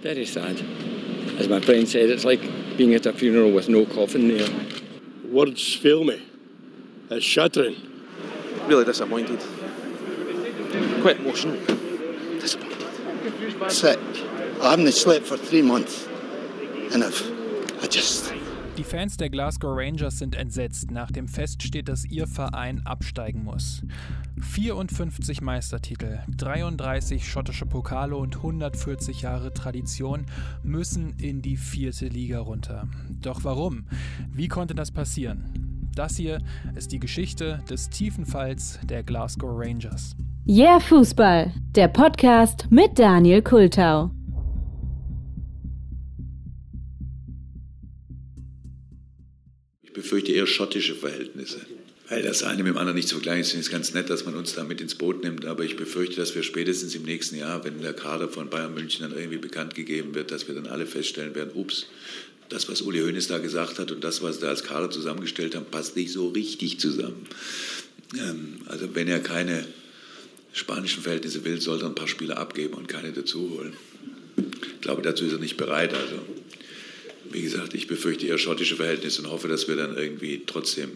Very 0.00 0.26
sad. 0.26 0.60
As 1.38 1.48
my 1.48 1.60
friend 1.60 1.88
said, 1.88 2.08
it's 2.08 2.24
like 2.24 2.40
being 2.76 2.94
at 2.94 3.06
a 3.06 3.12
funeral 3.12 3.50
with 3.52 3.68
no 3.68 3.84
coffin 3.84 4.28
there. 4.28 4.48
Words 5.24 5.74
fail 5.74 6.04
me. 6.04 6.22
It's 7.10 7.24
shattering. 7.24 7.76
Really 8.66 8.84
disappointed. 8.84 9.40
Quite 11.02 11.18
emotional. 11.18 11.56
Disappointed. 12.38 13.72
Sick. 13.72 13.98
I 14.62 14.70
haven't 14.70 14.92
slept 14.92 15.26
for 15.26 15.36
three 15.36 15.62
months. 15.62 16.06
And 16.92 17.02
I've, 17.02 17.82
I 17.82 17.86
just. 17.88 18.32
Die 18.78 18.84
Fans 18.84 19.16
der 19.16 19.28
Glasgow 19.28 19.76
Rangers 19.76 20.20
sind 20.20 20.36
entsetzt, 20.36 20.92
nachdem 20.92 21.26
feststeht, 21.26 21.88
dass 21.88 22.04
ihr 22.04 22.28
Verein 22.28 22.86
absteigen 22.86 23.42
muss. 23.42 23.82
54 24.40 25.40
Meistertitel, 25.40 26.20
33 26.36 27.28
schottische 27.28 27.66
Pokale 27.66 28.14
und 28.14 28.36
140 28.36 29.22
Jahre 29.22 29.52
Tradition 29.52 30.26
müssen 30.62 31.14
in 31.18 31.42
die 31.42 31.56
vierte 31.56 32.06
Liga 32.06 32.38
runter. 32.38 32.86
Doch 33.20 33.42
warum? 33.42 33.86
Wie 34.30 34.46
konnte 34.46 34.76
das 34.76 34.92
passieren? 34.92 35.90
Das 35.96 36.16
hier 36.16 36.38
ist 36.76 36.92
die 36.92 37.00
Geschichte 37.00 37.64
des 37.68 37.90
tiefen 37.90 38.26
Falls 38.26 38.78
der 38.84 39.02
Glasgow 39.02 39.50
Rangers. 39.52 40.14
Yeah 40.46 40.78
Fußball, 40.78 41.52
der 41.74 41.88
Podcast 41.88 42.68
mit 42.70 42.96
Daniel 42.96 43.42
Kultau. 43.42 44.12
Befürchte 50.08 50.32
eher 50.32 50.46
schottische 50.46 50.94
Verhältnisse. 50.94 51.60
Weil 52.08 52.22
das 52.22 52.42
eine 52.42 52.62
mit 52.62 52.72
dem 52.72 52.78
anderen 52.78 52.96
nicht 52.96 53.08
zu 53.08 53.16
vergleichen 53.16 53.42
ist, 53.42 53.50
finde 53.50 53.60
ich 53.60 53.66
es 53.66 53.72
ganz 53.72 53.92
nett, 53.92 54.08
dass 54.08 54.24
man 54.24 54.34
uns 54.34 54.54
da 54.54 54.64
mit 54.64 54.80
ins 54.80 54.94
Boot 54.94 55.22
nimmt. 55.22 55.44
Aber 55.44 55.64
ich 55.64 55.76
befürchte, 55.76 56.16
dass 56.16 56.34
wir 56.34 56.42
spätestens 56.42 56.94
im 56.94 57.02
nächsten 57.02 57.36
Jahr, 57.36 57.62
wenn 57.64 57.82
der 57.82 57.92
Kader 57.92 58.30
von 58.30 58.48
Bayern 58.48 58.72
München 58.72 59.02
dann 59.02 59.18
irgendwie 59.18 59.36
bekannt 59.36 59.74
gegeben 59.74 60.14
wird, 60.14 60.30
dass 60.30 60.48
wir 60.48 60.54
dann 60.54 60.66
alle 60.66 60.86
feststellen 60.86 61.34
werden, 61.34 61.50
ups, 61.54 61.88
das, 62.48 62.70
was 62.70 62.80
Uli 62.80 63.00
Hoeneß 63.00 63.26
da 63.28 63.36
gesagt 63.36 63.78
hat 63.78 63.92
und 63.92 64.02
das, 64.02 64.22
was 64.22 64.38
er 64.38 64.48
als 64.48 64.64
Kader 64.64 64.90
zusammengestellt 64.90 65.54
haben, 65.54 65.66
passt 65.70 65.94
nicht 65.94 66.10
so 66.10 66.28
richtig 66.28 66.80
zusammen. 66.80 67.26
Ähm, 68.18 68.62
also 68.64 68.94
wenn 68.94 69.08
er 69.08 69.20
keine 69.20 69.66
spanischen 70.54 71.02
Verhältnisse 71.02 71.44
will, 71.44 71.60
sollte 71.60 71.84
er 71.84 71.88
ein 71.90 71.94
paar 71.94 72.08
Spieler 72.08 72.38
abgeben 72.38 72.72
und 72.72 72.88
keine 72.88 73.12
dazu 73.12 73.50
holen. 73.50 73.74
Ich 74.38 74.80
glaube, 74.80 75.02
dazu 75.02 75.26
ist 75.26 75.32
er 75.32 75.38
nicht 75.38 75.58
bereit. 75.58 75.92
Also 75.92 76.22
wie 77.32 77.42
gesagt, 77.42 77.74
ich 77.74 77.86
befürchte 77.86 78.26
eher 78.26 78.38
schottische 78.38 78.76
Verhältnisse 78.76 79.22
und 79.22 79.30
hoffe, 79.30 79.48
dass 79.48 79.68
wir 79.68 79.76
dann 79.76 79.96
irgendwie 79.96 80.42
trotzdem 80.46 80.90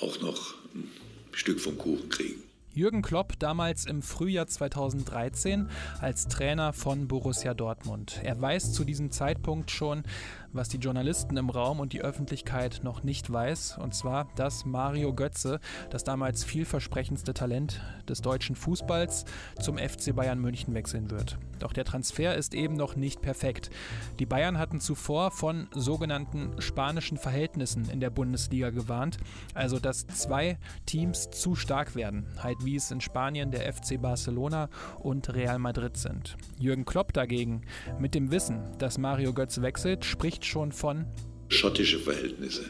auch 0.00 0.20
noch 0.20 0.54
ein 0.74 0.88
Stück 1.32 1.60
vom 1.60 1.78
Kuchen 1.78 2.08
kriegen. 2.08 2.42
Jürgen 2.74 3.02
Klopp 3.02 3.38
damals 3.40 3.86
im 3.86 4.02
Frühjahr 4.02 4.46
2013 4.46 5.68
als 6.00 6.28
Trainer 6.28 6.72
von 6.72 7.08
Borussia 7.08 7.52
Dortmund. 7.52 8.20
Er 8.22 8.40
weiß 8.40 8.72
zu 8.72 8.84
diesem 8.84 9.10
Zeitpunkt 9.10 9.72
schon, 9.72 10.04
was 10.52 10.68
die 10.68 10.78
Journalisten 10.78 11.36
im 11.36 11.50
Raum 11.50 11.80
und 11.80 11.92
die 11.92 12.02
Öffentlichkeit 12.02 12.80
noch 12.82 13.02
nicht 13.02 13.32
weiß, 13.32 13.78
und 13.78 13.94
zwar, 13.94 14.28
dass 14.36 14.64
Mario 14.64 15.14
Götze, 15.14 15.60
das 15.90 16.04
damals 16.04 16.44
vielversprechendste 16.44 17.34
Talent 17.34 17.80
des 18.08 18.22
deutschen 18.22 18.56
Fußballs, 18.56 19.24
zum 19.60 19.78
FC 19.78 20.14
Bayern 20.14 20.40
München 20.40 20.74
wechseln 20.74 21.10
wird. 21.10 21.38
Doch 21.58 21.72
der 21.72 21.84
Transfer 21.84 22.34
ist 22.34 22.54
eben 22.54 22.74
noch 22.74 22.96
nicht 22.96 23.20
perfekt. 23.20 23.70
Die 24.18 24.26
Bayern 24.26 24.58
hatten 24.58 24.80
zuvor 24.80 25.30
von 25.30 25.68
sogenannten 25.72 26.60
spanischen 26.60 27.18
Verhältnissen 27.18 27.88
in 27.90 28.00
der 28.00 28.10
Bundesliga 28.10 28.70
gewarnt, 28.70 29.18
also 29.54 29.78
dass 29.78 30.06
zwei 30.06 30.58
Teams 30.86 31.30
zu 31.30 31.54
stark 31.54 31.94
werden, 31.94 32.26
halt 32.42 32.64
wie 32.64 32.76
es 32.76 32.90
in 32.90 33.00
Spanien 33.00 33.50
der 33.50 33.72
FC 33.72 34.00
Barcelona 34.00 34.68
und 34.98 35.32
Real 35.34 35.58
Madrid 35.58 35.96
sind. 35.96 36.36
Jürgen 36.58 36.84
Klopp 36.84 37.12
dagegen, 37.12 37.62
mit 37.98 38.14
dem 38.14 38.30
Wissen, 38.30 38.62
dass 38.78 38.98
Mario 38.98 39.32
Götze 39.32 39.62
wechselt, 39.62 40.04
spricht 40.04 40.37
spricht 40.38 40.44
schon 40.44 40.72
von 40.72 41.04
schottische 41.48 41.98
Verhältnisse. 41.98 42.62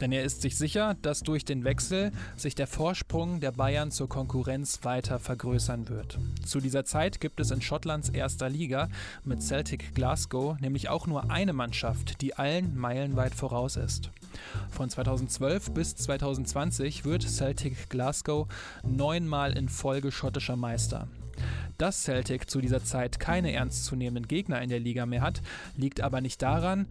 Denn 0.00 0.10
er 0.10 0.24
ist 0.24 0.42
sich 0.42 0.56
sicher, 0.56 0.96
dass 1.02 1.20
durch 1.20 1.44
den 1.44 1.62
Wechsel 1.64 2.10
sich 2.36 2.56
der 2.56 2.66
Vorsprung 2.66 3.38
der 3.38 3.52
Bayern 3.52 3.92
zur 3.92 4.08
Konkurrenz 4.08 4.80
weiter 4.82 5.20
vergrößern 5.20 5.88
wird. 5.88 6.18
Zu 6.44 6.58
dieser 6.58 6.84
Zeit 6.84 7.20
gibt 7.20 7.38
es 7.38 7.52
in 7.52 7.62
Schottlands 7.62 8.08
erster 8.08 8.48
Liga 8.48 8.88
mit 9.24 9.42
Celtic 9.42 9.94
Glasgow 9.94 10.58
nämlich 10.60 10.88
auch 10.88 11.06
nur 11.06 11.30
eine 11.30 11.52
Mannschaft, 11.52 12.20
die 12.20 12.34
allen 12.34 12.76
meilenweit 12.76 13.34
voraus 13.34 13.76
ist. 13.76 14.10
Von 14.70 14.90
2012 14.90 15.70
bis 15.70 15.94
2020 15.94 17.04
wird 17.04 17.22
Celtic 17.22 17.88
Glasgow 17.88 18.48
neunmal 18.82 19.56
in 19.56 19.68
Folge 19.68 20.10
schottischer 20.10 20.56
Meister. 20.56 21.06
Dass 21.78 22.02
Celtic 22.02 22.48
zu 22.48 22.60
dieser 22.60 22.84
Zeit 22.84 23.20
keine 23.20 23.52
ernstzunehmenden 23.52 24.28
Gegner 24.28 24.62
in 24.62 24.70
der 24.70 24.80
Liga 24.80 25.06
mehr 25.06 25.22
hat, 25.22 25.42
liegt 25.76 26.00
aber 26.00 26.20
nicht 26.20 26.42
daran, 26.42 26.86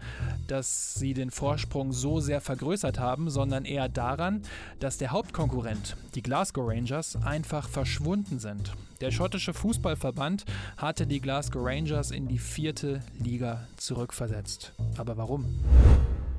dass 0.47 0.95
sie 0.95 1.13
den 1.13 1.31
Vorsprung 1.31 1.93
so 1.93 2.19
sehr 2.19 2.41
vergrößert 2.41 2.99
haben, 2.99 3.29
sondern 3.29 3.65
eher 3.65 3.89
daran, 3.89 4.41
dass 4.79 4.97
der 4.97 5.11
Hauptkonkurrent, 5.11 5.95
die 6.15 6.21
Glasgow 6.21 6.67
Rangers, 6.67 7.17
einfach 7.23 7.69
verschwunden 7.69 8.39
sind. 8.39 8.73
Der 9.01 9.11
schottische 9.11 9.53
Fußballverband 9.53 10.45
hatte 10.77 11.07
die 11.07 11.21
Glasgow 11.21 11.65
Rangers 11.65 12.11
in 12.11 12.27
die 12.27 12.37
vierte 12.37 13.01
Liga 13.17 13.67
zurückversetzt. 13.77 14.73
Aber 14.97 15.17
warum? 15.17 15.45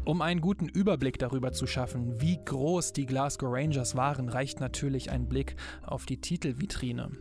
Um 0.04 0.20
einen 0.20 0.40
guten 0.40 0.68
Überblick 0.68 1.20
darüber 1.20 1.52
zu 1.52 1.68
schaffen, 1.68 2.20
wie 2.20 2.36
groß 2.44 2.92
die 2.92 3.06
Glasgow 3.06 3.48
Rangers 3.52 3.94
waren, 3.94 4.28
reicht 4.28 4.58
natürlich 4.58 5.12
ein 5.12 5.28
Blick 5.28 5.54
auf 5.86 6.06
die 6.06 6.20
Titelvitrine. 6.20 7.12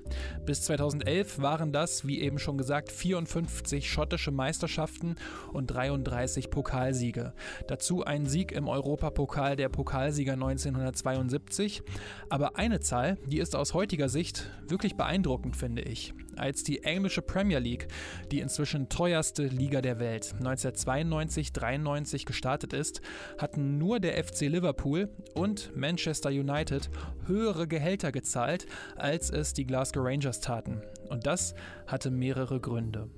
Bis 0.47 0.63
2011 0.63 1.39
waren 1.43 1.71
das, 1.71 2.07
wie 2.07 2.21
eben 2.21 2.39
schon 2.39 2.57
gesagt, 2.57 2.91
54 2.91 3.87
schottische 3.87 4.31
Meisterschaften 4.31 5.15
und 5.53 5.67
33 5.67 6.49
Pokalsiege. 6.49 7.33
Dazu 7.67 8.03
ein 8.03 8.25
Sieg 8.25 8.51
im 8.51 8.67
Europapokal 8.67 9.55
der 9.55 9.69
Pokalsieger 9.69 10.33
1972. 10.33 11.83
Aber 12.29 12.57
eine 12.57 12.79
Zahl, 12.79 13.19
die 13.27 13.37
ist 13.37 13.55
aus 13.55 13.75
heutiger 13.75 14.09
Sicht 14.09 14.49
wirklich 14.67 14.97
beeindruckend, 14.97 15.55
finde 15.55 15.83
ich 15.83 16.15
als 16.35 16.63
die 16.63 16.83
englische 16.83 17.21
Premier 17.21 17.59
League, 17.59 17.87
die 18.31 18.39
inzwischen 18.39 18.89
teuerste 18.89 19.47
Liga 19.47 19.81
der 19.81 19.99
Welt, 19.99 20.33
1992-93 20.41 22.25
gestartet 22.25 22.70
ist, 22.73 23.01
hatten 23.37 23.77
nur 23.77 23.99
der 23.99 24.23
FC 24.23 24.41
Liverpool 24.41 25.09
und 25.33 25.75
Manchester 25.75 26.29
United 26.29 26.89
höhere 27.27 27.67
Gehälter 27.67 28.11
gezahlt, 28.11 28.65
als 28.95 29.29
es 29.29 29.53
die 29.53 29.65
Glasgow 29.65 30.03
Rangers 30.05 30.39
taten. 30.39 30.81
Und 31.09 31.27
das 31.27 31.55
hatte 31.87 32.11
mehrere 32.11 32.59
Gründe. 32.59 33.09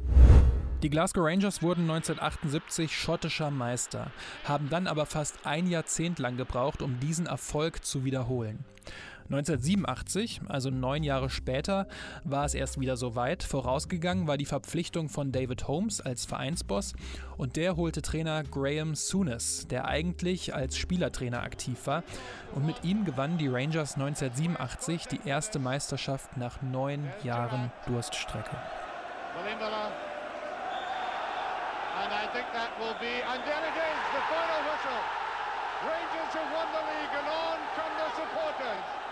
Die 0.83 0.89
Glasgow 0.89 1.23
Rangers 1.23 1.61
wurden 1.61 1.89
1978 1.89 2.93
schottischer 2.93 3.49
Meister, 3.49 4.11
haben 4.43 4.69
dann 4.69 4.87
aber 4.87 5.05
fast 5.05 5.45
ein 5.45 5.67
Jahrzehnt 5.67 6.19
lang 6.19 6.35
gebraucht, 6.35 6.81
um 6.81 6.99
diesen 6.99 7.25
Erfolg 7.25 7.85
zu 7.85 8.03
wiederholen. 8.03 8.65
1987, 9.29 10.41
also 10.49 10.69
neun 10.71 11.03
Jahre 11.03 11.29
später, 11.29 11.87
war 12.25 12.43
es 12.43 12.53
erst 12.53 12.81
wieder 12.81 12.97
so 12.97 13.15
weit. 13.15 13.43
Vorausgegangen 13.43 14.27
war 14.27 14.35
die 14.35 14.45
Verpflichtung 14.45 15.07
von 15.07 15.31
David 15.31 15.69
Holmes 15.69 16.01
als 16.01 16.25
Vereinsboss 16.25 16.91
und 17.37 17.55
der 17.55 17.77
holte 17.77 18.01
Trainer 18.01 18.43
Graham 18.43 18.93
Souness, 18.95 19.65
der 19.69 19.85
eigentlich 19.85 20.53
als 20.53 20.77
Spielertrainer 20.77 21.43
aktiv 21.43 21.79
war. 21.87 22.03
Und 22.53 22.65
mit 22.65 22.83
ihm 22.83 23.05
gewannen 23.05 23.37
die 23.37 23.47
Rangers 23.47 23.93
1987 23.93 25.07
die 25.07 25.21
erste 25.25 25.59
Meisterschaft 25.59 26.35
nach 26.35 26.61
neun 26.61 27.07
Jahren 27.23 27.71
Durststrecke. 27.87 28.57
And 32.03 32.11
I 32.11 32.27
think 32.35 32.51
that 32.51 32.75
will 32.79 32.97
be, 32.99 33.23
and 33.23 33.39
there 33.47 33.63
it 33.63 33.77
is, 33.79 33.99
the 34.11 34.23
final 34.27 34.61
whistle. 34.67 35.01
Rangers 35.87 36.31
have 36.35 36.49
won 36.51 36.67
the 36.75 36.83
league 36.83 37.13
and 37.15 37.27
on 37.31 37.57
come 37.79 37.93
the 37.95 38.09
supporters. 38.19 39.03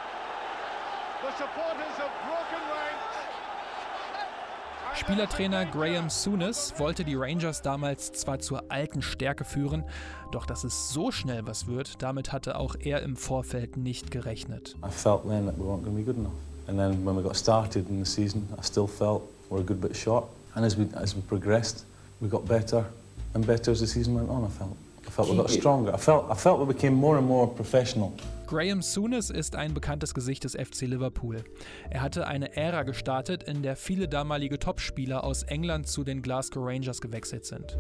Spielertrainer 4.96 5.66
Graham 5.66 6.10
Souness 6.10 6.74
wollte 6.78 7.04
die 7.04 7.16
Rangers 7.16 7.62
damals 7.62 8.12
zwar 8.12 8.40
zur 8.40 8.64
alten 8.70 9.02
Stärke 9.02 9.44
führen, 9.44 9.84
doch 10.32 10.46
dass 10.46 10.64
es 10.64 10.92
so 10.92 11.12
schnell 11.12 11.46
was 11.46 11.68
wird, 11.68 12.02
damit 12.02 12.32
hatte 12.32 12.58
auch 12.58 12.76
er 12.80 13.04
im 13.04 13.16
Vorfeld 13.16 13.78
nicht 13.78 14.10
gerechnet. 14.10 14.76
I 14.84 14.90
felt 14.90 15.24
then 15.28 15.46
that 15.46 15.58
we 15.58 15.64
weren't 15.64 15.84
going 15.84 15.96
to 15.96 16.04
be 16.04 16.04
good 16.04 16.18
enough. 16.18 16.34
And 16.68 16.78
then 16.78 17.06
when 17.06 17.16
we 17.16 17.24
got 17.24 17.36
started 17.36 17.88
in 17.90 18.04
the 18.04 18.10
season, 18.10 18.48
I 18.58 18.64
still 18.64 18.88
felt 18.88 19.22
we're 19.50 19.62
a 19.62 19.64
good 19.64 19.80
bit 19.80 19.96
short. 19.96 20.26
And 20.56 20.66
as 20.66 20.76
we 20.78 20.88
as 20.96 21.16
we 21.16 21.22
progressed, 21.22 21.86
we 22.22 22.30
got 22.30 22.46
better 22.48 22.86
and 23.34 23.46
better 23.46 23.72
as 23.72 23.80
the 23.80 23.88
season 23.88 24.14
went 24.14 24.30
on. 24.30 24.46
I 24.46 24.50
felt. 24.50 24.78
I 25.06 25.10
felt 25.10 25.30
we 25.30 25.36
got 25.36 25.50
stronger. 25.50 25.94
I 25.94 25.98
felt 25.98 26.32
I 26.32 26.36
felt 26.36 26.60
we 26.60 26.74
became 26.74 26.94
more 26.94 27.18
and 27.18 27.28
more 27.28 27.48
professional. 27.48 28.14
Graham 28.48 28.82
Souness 28.82 29.30
ist 29.30 29.56
ein 29.56 29.74
bekanntes 29.74 30.14
Gesicht 30.14 30.44
des 30.44 30.56
FC 30.56 30.82
Liverpool. 30.82 31.44
Er 31.90 32.02
hatte 32.02 32.28
eine 32.28 32.56
Ära 32.56 32.84
gestartet, 32.84 33.44
in 33.44 33.64
der 33.64 33.76
viele 33.76 34.08
damalige 34.08 34.60
Topspieler 34.60 35.24
aus 35.24 35.44
England 35.44 35.88
zu 35.88 36.04
den 36.04 36.22
Glasgow 36.22 36.64
Rangers 36.66 37.02
gewechselt 37.02 37.46
sind. 37.46 37.78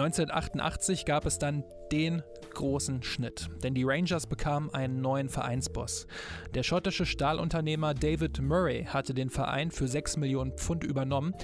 1988 0.00 1.04
gab 1.06 1.26
es 1.26 1.38
dann 1.38 1.64
den 1.90 2.22
großen 2.54 3.02
Schnitt, 3.02 3.48
denn 3.62 3.74
die 3.74 3.82
Rangers 3.84 4.28
bekamen 4.28 4.72
einen 4.72 5.00
neuen 5.00 5.28
Vereinsboss. 5.28 6.06
Der 6.54 6.62
schottische 6.62 7.04
Stahlunternehmer 7.04 7.94
David 7.94 8.40
Murray 8.40 8.84
hatte 8.84 9.12
den 9.12 9.28
Verein 9.28 9.72
für 9.72 9.88
6 9.88 10.16
Millionen 10.18 10.52
Pfund 10.52 10.84
übernommen 10.84 11.34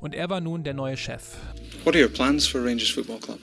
und 0.00 0.14
er 0.14 0.30
war 0.30 0.40
nun 0.40 0.62
der 0.62 0.74
neue 0.74 0.96
Chef. 0.96 1.36
What 1.82 1.96
are 1.96 2.04
your 2.04 2.10
plans 2.10 2.46
for 2.46 2.64
Rangers 2.64 2.90
Football 2.90 3.18
Club? 3.18 3.38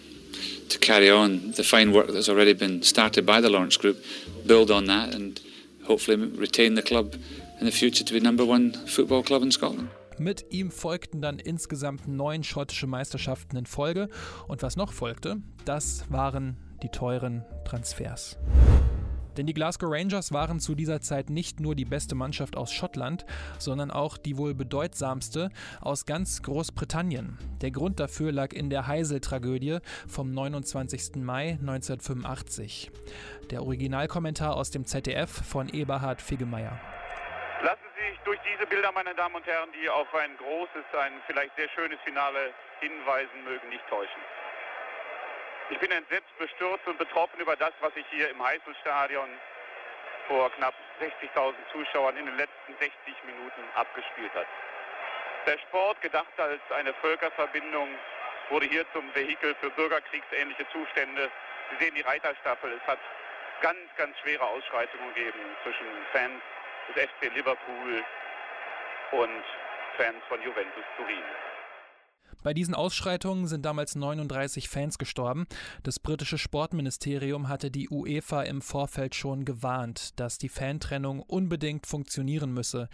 To 0.70 0.80
carry 0.80 1.12
on 1.12 1.52
the 1.54 1.64
fine 1.64 1.94
work 1.94 2.08
that's 2.08 2.30
already 2.30 2.54
been 2.54 2.82
started 2.82 3.26
by 3.26 3.42
the 3.42 3.50
Lawrence 3.50 3.78
Group, 3.78 3.98
build 4.46 4.72
on 4.72 4.86
that 4.86 5.14
and 5.14 5.42
hopefully 5.86 6.16
retain 6.16 6.76
the 6.76 6.82
club 6.82 7.16
in 7.60 7.66
the 7.66 7.72
future 7.72 8.06
to 8.06 8.14
be 8.14 8.22
number 8.22 8.46
one 8.46 8.72
football 8.88 9.22
club 9.22 9.44
in 9.44 9.52
Scotland. 9.52 9.90
Mit 10.22 10.54
ihm 10.54 10.70
folgten 10.70 11.20
dann 11.20 11.40
insgesamt 11.40 12.08
neun 12.08 12.44
schottische 12.44 12.86
Meisterschaften 12.86 13.58
in 13.58 13.66
Folge. 13.66 14.08
Und 14.48 14.62
was 14.62 14.76
noch 14.76 14.94
folgte, 14.94 15.38
das 15.66 16.06
waren 16.12 16.58
die 16.84 16.90
teuren 16.90 17.44
Transfers. 17.66 18.38
Denn 19.36 19.48
die 19.48 19.56
Glasgow 19.56 19.90
Rangers 19.92 20.32
waren 20.32 20.60
zu 20.60 20.76
dieser 20.76 21.02
Zeit 21.02 21.32
nicht 21.32 21.60
nur 21.60 21.74
die 21.74 21.86
beste 21.86 22.14
Mannschaft 22.14 22.56
aus 22.56 22.72
Schottland, 22.72 23.26
sondern 23.58 23.90
auch 23.90 24.16
die 24.16 24.38
wohl 24.38 24.54
bedeutsamste 24.54 25.50
aus 25.80 26.06
ganz 26.06 26.44
Großbritannien. 26.44 27.40
Der 27.62 27.72
Grund 27.72 28.00
dafür 28.00 28.32
lag 28.32 28.54
in 28.54 28.70
der 28.70 28.86
Heisel-Tragödie 28.86 29.80
vom 30.08 30.30
29. 30.30 31.16
Mai 31.16 31.58
1985. 31.62 32.92
Der 33.50 33.64
Originalkommentar 33.64 34.56
aus 34.56 34.70
dem 34.70 34.86
ZDF 34.86 35.32
von 35.32 35.68
Eberhard 35.68 36.22
Figgemeier 36.22 36.80
durch 38.24 38.40
diese 38.42 38.66
Bilder, 38.68 38.92
meine 38.92 39.16
Damen 39.16 39.36
und 39.36 39.46
Herren, 39.46 39.72
die 39.74 39.90
auf 39.90 40.14
ein 40.14 40.38
großes, 40.38 40.86
ein 41.00 41.22
vielleicht 41.28 41.56
sehr 41.56 41.70
schönes 41.70 42.00
Finale 42.02 42.54
hinweisen 42.80 43.44
mögen, 43.44 43.70
nicht 43.70 43.88
täuschen. 43.88 44.22
Ich 45.70 45.80
bin 45.80 45.92
entsetzt, 45.92 46.38
bestürzt 46.38 46.86
und 46.88 46.98
betroffen 46.98 47.40
über 47.40 47.56
das, 47.56 47.72
was 47.80 47.94
sich 47.94 48.06
hier 48.10 48.30
im 48.30 48.44
Heißelstadion 48.44 49.30
vor 50.28 50.52
knapp 50.52 50.74
60.000 51.00 51.54
Zuschauern 51.72 52.18
in 52.18 52.26
den 52.26 52.38
letzten 52.38 52.74
60 52.80 52.92
Minuten 53.26 53.64
abgespielt 53.76 54.34
hat. 54.36 54.48
Der 55.46 55.58
Sport, 55.60 56.02
gedacht 56.02 56.38
als 56.38 56.62
eine 56.72 56.94
Völkerverbindung, 56.96 57.88
wurde 58.50 58.66
hier 58.68 58.86
zum 58.94 59.14
Vehikel 59.16 59.56
für 59.56 59.70
bürgerkriegsähnliche 59.72 60.68
Zustände. 60.72 61.32
Sie 61.72 61.84
sehen 61.84 61.96
die 61.96 62.02
Reiterstaffel. 62.02 62.72
Es 62.74 62.88
hat 62.88 63.00
ganz, 63.62 63.80
ganz 63.98 64.18
schwere 64.20 64.46
Ausschreitungen 64.46 65.14
gegeben 65.14 65.40
zwischen 65.64 65.88
Fans 66.12 66.42
des 66.94 67.04
FC 67.04 67.34
Liverpool 67.36 68.04
und 69.14 69.44
Fans 69.98 70.18
von 70.28 70.40
Juventus 70.40 70.84
Turin. 70.98 71.24
Bei 72.44 72.54
diesen 72.54 72.74
Ausschreitungen 72.74 73.48
sind 73.48 73.66
damals 73.66 73.96
39 73.96 74.68
Fans 74.68 74.98
gestorben. 74.98 75.46
Das 75.84 76.00
britische 76.00 76.38
Sportministerium 76.38 77.50
hatte 77.50 77.70
die 77.70 77.90
UEFA 77.90 78.44
im 78.44 78.62
Vorfeld 78.62 79.16
schon 79.16 79.46
gewarnt, 79.46 80.20
dass 80.20 80.38
die 80.38 80.50
Fantrennung 80.50 81.20
unbedingt 81.22 81.86
funktionieren 81.86 82.54
müsse. 82.54 82.90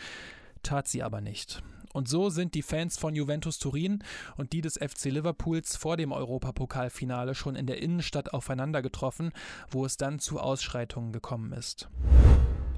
Tat 0.63 0.87
sie 0.87 1.01
aber 1.01 1.21
nicht. 1.21 1.63
Und 1.93 2.09
so 2.09 2.29
sind 2.29 2.55
die 2.55 2.61
Fans 2.61 2.97
von 2.97 3.15
Juventus 3.15 3.57
Turin 3.57 4.03
und 4.35 4.51
die 4.51 4.61
des 4.61 4.77
FC 4.77 5.05
Liverpools 5.05 5.77
vor 5.77 5.97
dem 5.97 6.11
Europapokalfinale 6.11 7.33
schon 7.33 7.55
in 7.55 7.67
der 7.67 7.81
Innenstadt 7.81 8.33
aufeinander 8.33 8.81
getroffen, 8.81 9.31
wo 9.69 9.85
es 9.85 9.97
dann 9.97 10.19
zu 10.19 10.39
Ausschreitungen 10.39 11.13
gekommen 11.13 11.53
ist. 11.53 11.89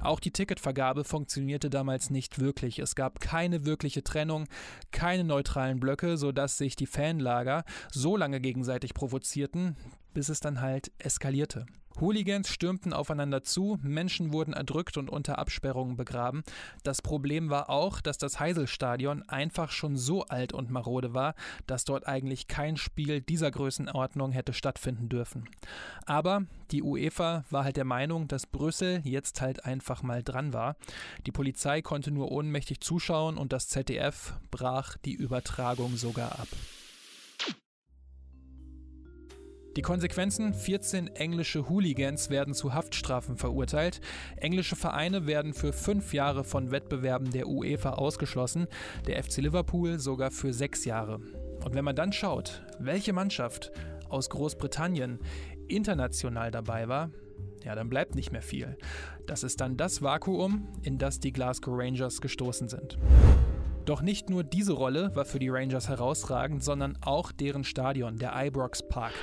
Auch 0.02 0.20
die 0.20 0.30
Ticketvergabe 0.30 1.04
funktionierte 1.04 1.68
damals 1.68 2.10
nicht 2.10 2.38
wirklich. 2.38 2.78
Es 2.78 2.94
gab 2.94 3.20
keine 3.20 3.66
wirkliche 3.66 4.02
Trennung, 4.02 4.46
keine 4.92 5.24
neutralen 5.24 5.78
Blöcke, 5.78 6.16
sodass 6.16 6.56
sich 6.56 6.74
die 6.74 6.86
Fanlager 6.86 7.64
so 7.92 8.16
lange 8.16 8.40
gegenseitig 8.40 8.94
provozierten, 8.94 9.76
bis 10.14 10.30
es 10.30 10.40
dann 10.40 10.60
halt 10.60 10.90
eskalierte. 10.98 11.66
Hooligans 12.00 12.48
stürmten 12.48 12.92
aufeinander 12.92 13.42
zu, 13.42 13.78
Menschen 13.82 14.32
wurden 14.32 14.52
erdrückt 14.52 14.96
und 14.96 15.10
unter 15.10 15.38
Absperrungen 15.38 15.96
begraben. 15.96 16.42
Das 16.82 17.02
Problem 17.02 17.50
war 17.50 17.70
auch, 17.70 18.00
dass 18.00 18.18
das 18.18 18.40
Heiselstadion 18.40 19.22
einfach 19.28 19.70
schon 19.70 19.96
so 19.96 20.24
alt 20.24 20.52
und 20.52 20.70
marode 20.70 21.14
war, 21.14 21.34
dass 21.66 21.84
dort 21.84 22.06
eigentlich 22.06 22.48
kein 22.48 22.76
Spiel 22.76 23.20
dieser 23.20 23.50
Größenordnung 23.50 24.32
hätte 24.32 24.52
stattfinden 24.52 25.08
dürfen. 25.08 25.48
Aber 26.06 26.44
die 26.70 26.82
UEFA 26.82 27.44
war 27.50 27.64
halt 27.64 27.76
der 27.76 27.84
Meinung, 27.84 28.28
dass 28.28 28.46
Brüssel 28.46 29.00
jetzt 29.04 29.40
halt 29.40 29.64
einfach 29.64 30.02
mal 30.02 30.22
dran 30.22 30.52
war. 30.52 30.76
Die 31.26 31.32
Polizei 31.32 31.82
konnte 31.82 32.10
nur 32.10 32.30
ohnmächtig 32.30 32.80
zuschauen 32.80 33.36
und 33.36 33.52
das 33.52 33.68
ZDF 33.68 34.34
brach 34.50 34.96
die 35.04 35.14
Übertragung 35.14 35.96
sogar 35.96 36.38
ab. 36.38 36.48
Die 39.76 39.82
Konsequenzen: 39.82 40.52
14 40.52 41.08
englische 41.14 41.68
Hooligans 41.68 42.28
werden 42.28 42.54
zu 42.54 42.74
Haftstrafen 42.74 43.36
verurteilt. 43.36 44.00
Englische 44.36 44.74
Vereine 44.74 45.26
werden 45.26 45.54
für 45.54 45.72
fünf 45.72 46.12
Jahre 46.12 46.42
von 46.42 46.72
Wettbewerben 46.72 47.30
der 47.30 47.46
UEFA 47.46 47.90
ausgeschlossen, 47.90 48.66
der 49.06 49.22
FC 49.22 49.38
Liverpool 49.38 50.00
sogar 50.00 50.32
für 50.32 50.52
sechs 50.52 50.84
Jahre. 50.84 51.20
Und 51.64 51.74
wenn 51.74 51.84
man 51.84 51.94
dann 51.94 52.12
schaut, 52.12 52.64
welche 52.80 53.12
Mannschaft 53.12 53.70
aus 54.08 54.28
Großbritannien 54.30 55.20
international 55.68 56.50
dabei 56.50 56.88
war, 56.88 57.10
ja, 57.64 57.74
dann 57.74 57.88
bleibt 57.88 58.14
nicht 58.14 58.32
mehr 58.32 58.42
viel. 58.42 58.76
Das 59.26 59.44
ist 59.44 59.60
dann 59.60 59.76
das 59.76 60.02
Vakuum, 60.02 60.66
in 60.82 60.98
das 60.98 61.20
die 61.20 61.32
Glasgow 61.32 61.74
Rangers 61.76 62.20
gestoßen 62.20 62.68
sind. 62.68 62.98
Doch 63.84 64.02
nicht 64.02 64.30
nur 64.30 64.44
diese 64.44 64.72
Rolle 64.72 65.14
war 65.14 65.24
für 65.24 65.38
die 65.38 65.48
Rangers 65.48 65.88
herausragend, 65.88 66.62
sondern 66.62 66.98
auch 67.02 67.32
deren 67.32 67.64
Stadion, 67.64 68.16
der 68.16 68.32
Ibrox 68.34 68.86
Park. 68.88 69.14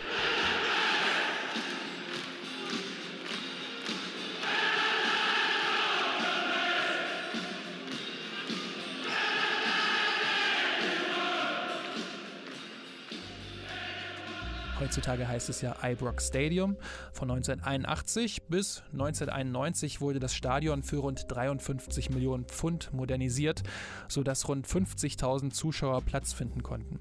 Heutzutage 14.98 15.28
heißt 15.28 15.50
es 15.50 15.62
ja 15.62 15.76
Ibrox 15.84 16.30
Stadium. 16.30 16.76
Von 17.14 17.30
1981 17.30 18.48
bis 18.48 18.82
1991 18.94 20.02
wurde 20.02 20.20
das 20.20 20.34
Stadion 20.34 20.82
für 20.82 20.98
rund 20.98 21.26
53 21.28 22.10
Millionen 22.10 22.46
Pfund 22.46 22.92
modernisiert, 22.94 23.62
sodass 24.08 24.48
rund 24.48 24.68
50.000 24.68 25.52
Zuschauer 25.52 26.02
Platz 26.02 26.34
finden 26.34 26.64
konnten. 26.64 27.00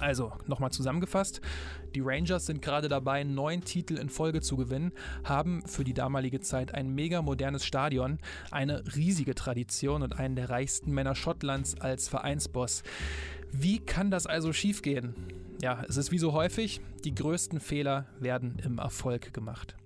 Also, 0.00 0.32
nochmal 0.48 0.72
zusammengefasst, 0.72 1.40
die 1.94 2.00
Rangers 2.00 2.46
sind 2.46 2.60
gerade 2.60 2.88
dabei, 2.88 3.22
neun 3.22 3.62
Titel 3.62 3.98
in 3.98 4.10
Folge 4.10 4.40
zu 4.40 4.56
gewinnen, 4.56 4.90
haben 5.22 5.62
für 5.64 5.84
die 5.84 5.94
damalige 5.94 6.40
Zeit 6.40 6.74
ein 6.74 6.92
mega 6.92 7.22
modernes 7.22 7.64
Stadion, 7.64 8.18
eine 8.50 8.82
riesige 8.96 9.36
Tradition 9.36 10.02
und 10.02 10.18
einen 10.18 10.34
der 10.34 10.50
reichsten 10.50 10.90
Männer 10.90 11.14
Schottlands 11.14 11.80
als 11.80 12.08
Vereinsboss. 12.08 12.82
Wie 13.52 13.78
kann 13.78 14.10
das 14.10 14.26
also 14.26 14.52
schiefgehen? 14.52 15.14
ja, 15.62 15.82
es 15.88 15.96
ist 15.96 16.10
wie 16.12 16.18
so 16.18 16.32
häufig, 16.32 16.80
die 17.04 17.14
größten 17.14 17.60
Fehler 17.60 18.06
werden 18.20 18.58
im 18.64 18.78
Erfolg 18.78 19.32
gemacht. 19.32 19.76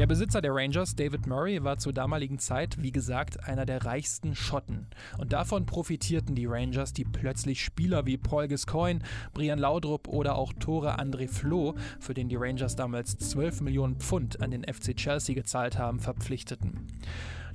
Der 0.00 0.06
Besitzer 0.06 0.40
der 0.40 0.54
Rangers, 0.54 0.96
David 0.96 1.26
Murray, 1.26 1.62
war 1.62 1.76
zur 1.76 1.92
damaligen 1.92 2.38
Zeit, 2.38 2.82
wie 2.82 2.90
gesagt, 2.90 3.46
einer 3.46 3.66
der 3.66 3.84
reichsten 3.84 4.34
Schotten. 4.34 4.86
Und 5.18 5.34
davon 5.34 5.66
profitierten 5.66 6.34
die 6.34 6.46
Rangers, 6.46 6.94
die 6.94 7.04
plötzlich 7.04 7.62
Spieler 7.62 8.06
wie 8.06 8.16
Paul 8.16 8.48
Gascoigne, 8.48 9.00
Brian 9.34 9.58
Laudrup 9.58 10.08
oder 10.08 10.36
auch 10.36 10.54
Tore 10.54 10.98
André 10.98 11.28
Flo, 11.28 11.74
für 11.98 12.14
den 12.14 12.30
die 12.30 12.36
Rangers 12.36 12.76
damals 12.76 13.18
12 13.18 13.60
Millionen 13.60 13.96
Pfund 13.96 14.40
an 14.40 14.52
den 14.52 14.64
FC 14.64 14.96
Chelsea 14.96 15.34
gezahlt 15.34 15.76
haben, 15.76 16.00
verpflichteten. 16.00 16.86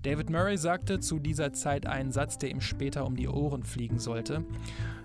David 0.05 0.29
Murray 0.29 0.55
sagte 0.55 0.99
zu 0.99 1.17
dieser 1.17 1.51
Zeit 1.51 1.87
einen 1.87 2.11
Satz, 2.11 2.37
der 2.37 2.51
ihm 2.51 2.61
später 2.61 3.07
um 3.07 3.15
die 3.15 3.27
Ohren 3.27 3.63
fliegen 3.63 3.97
sollte. 3.97 4.45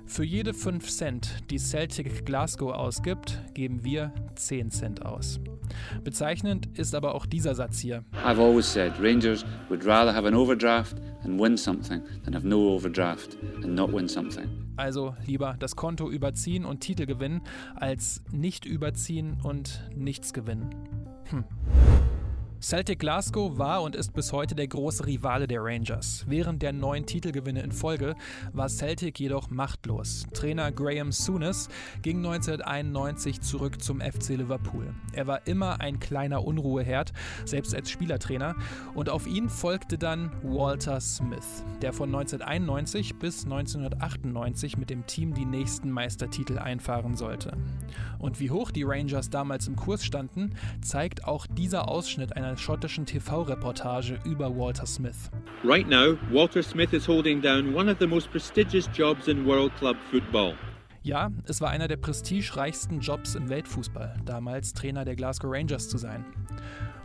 Für 0.05 0.25
jede 0.25 0.53
5 0.53 0.91
Cent, 0.91 1.39
die 1.51 1.57
Celtic 1.57 2.27
Glasgow 2.27 2.75
ausgibt, 2.75 3.41
geben 3.55 3.83
wir 3.83 4.13
10 4.35 4.71
Cent 4.71 5.07
aus. 5.07 5.41
Bezeichnend 6.05 6.69
ist 6.79 6.95
aber 6.95 7.15
auch 7.15 7.25
dieser 7.25 7.55
Satz 7.55 7.79
hier. 7.79 8.05
I've 8.27 8.39
always 8.39 8.71
said 8.71 8.93
Rangers 9.01 9.47
would 9.71 9.87
rather 9.87 10.15
have 10.15 10.29
an 10.29 10.35
overdraft 10.35 11.01
and 11.25 11.41
win 11.41 11.57
something 11.57 12.03
than 12.25 12.35
have 12.35 12.47
no 12.47 12.59
overdraft 12.59 13.39
and 13.63 13.75
not 13.75 13.91
win 13.91 14.07
something. 14.07 14.51
Also 14.77 15.15
lieber 15.25 15.57
das 15.59 15.77
Konto 15.77 16.11
überziehen 16.11 16.67
und 16.67 16.81
Titel 16.81 17.07
gewinnen, 17.07 17.41
als 17.75 18.23
nicht 18.31 18.67
überziehen 18.67 19.39
und 19.43 19.81
nichts 19.97 20.35
gewinnen. 20.35 20.75
Hm. 21.31 21.45
Celtic 22.63 22.99
Glasgow 22.99 23.57
war 23.57 23.81
und 23.81 23.97
ist 23.97 24.13
bis 24.13 24.35
heute 24.35 24.55
der 24.55 24.69
große 24.69 25.07
Rivale 25.07 25.47
der 25.47 25.65
Rangers. 25.65 26.27
Während 26.29 26.61
der 26.61 26.75
neun 26.75 27.07
Titelgewinne 27.07 27.63
in 27.63 27.73
Folge 27.73 28.15
war 28.53 28.69
Celtic 28.69 29.19
jedoch 29.19 29.49
machtlos. 29.49 30.27
Trainer 30.35 30.71
Graham 30.71 31.11
Souness 31.11 31.71
ging 32.03 32.19
1991 32.19 33.41
zurück 33.41 33.83
zum 33.83 34.03
FC 34.03 34.37
Liverpool. 34.37 34.93
Er 35.15 35.27
war 35.27 35.47
immer 35.47 35.81
ein 35.81 36.01
kleiner 36.01 36.45
Unruheherd, 36.45 37.15
selbst 37.47 37.75
als 37.75 37.91
Spielertrainer, 37.91 38.55
und 38.95 39.09
auf 39.09 39.27
ihn 39.27 39.49
folgte 39.49 39.97
dann 39.97 40.31
Walter 40.43 41.01
Smith, 41.01 41.65
der 41.81 41.95
von 41.95 42.15
1991 42.15 43.19
bis 43.19 43.45
1998 43.45 44.77
mit 44.77 44.91
dem 44.91 45.07
Team 45.07 45.33
die 45.33 45.47
nächsten 45.47 45.91
Meistertitel 45.91 46.59
einfahren 46.59 47.17
sollte. 47.17 47.57
Und 48.19 48.39
wie 48.39 48.51
hoch 48.51 48.71
die 48.71 48.83
Rangers 48.83 49.31
damals 49.31 49.67
im 49.67 49.77
Kurs 49.77 50.05
standen, 50.05 50.55
zeigt 50.83 51.25
auch 51.25 51.47
dieser 51.47 51.89
Ausschnitt 51.89 52.37
einer 52.37 52.50
schottischen 52.59 53.07
TV-Reportage 53.07 54.19
über 54.25 54.55
Walter 54.55 54.87
Smith. 54.87 55.31
Right 55.65 55.89
now, 55.89 56.17
Walter 56.31 56.63
Smith 56.63 56.93
is 56.93 57.07
holding 57.07 57.41
down 57.41 57.75
one 57.75 57.91
of 57.91 57.99
the 57.99 58.07
most 58.07 58.31
prestigious 58.31 58.89
jobs 58.93 59.29
in 59.29 59.47
world 59.47 59.73
club 59.77 59.97
football. 60.11 60.55
Ja, 61.03 61.31
es 61.47 61.61
war 61.63 61.71
einer 61.71 61.89
der 61.89 61.97
prestigereichsten 61.97 63.01
Jobs 63.01 63.35
im 63.35 63.49
Weltfußball, 63.49 64.17
damals 64.27 64.75
Trainer 64.75 65.05
der 65.05 65.17
Glasgow 65.17 65.51
Rangers 65.51 65.89
zu 65.89 65.97
sein. 65.97 66.27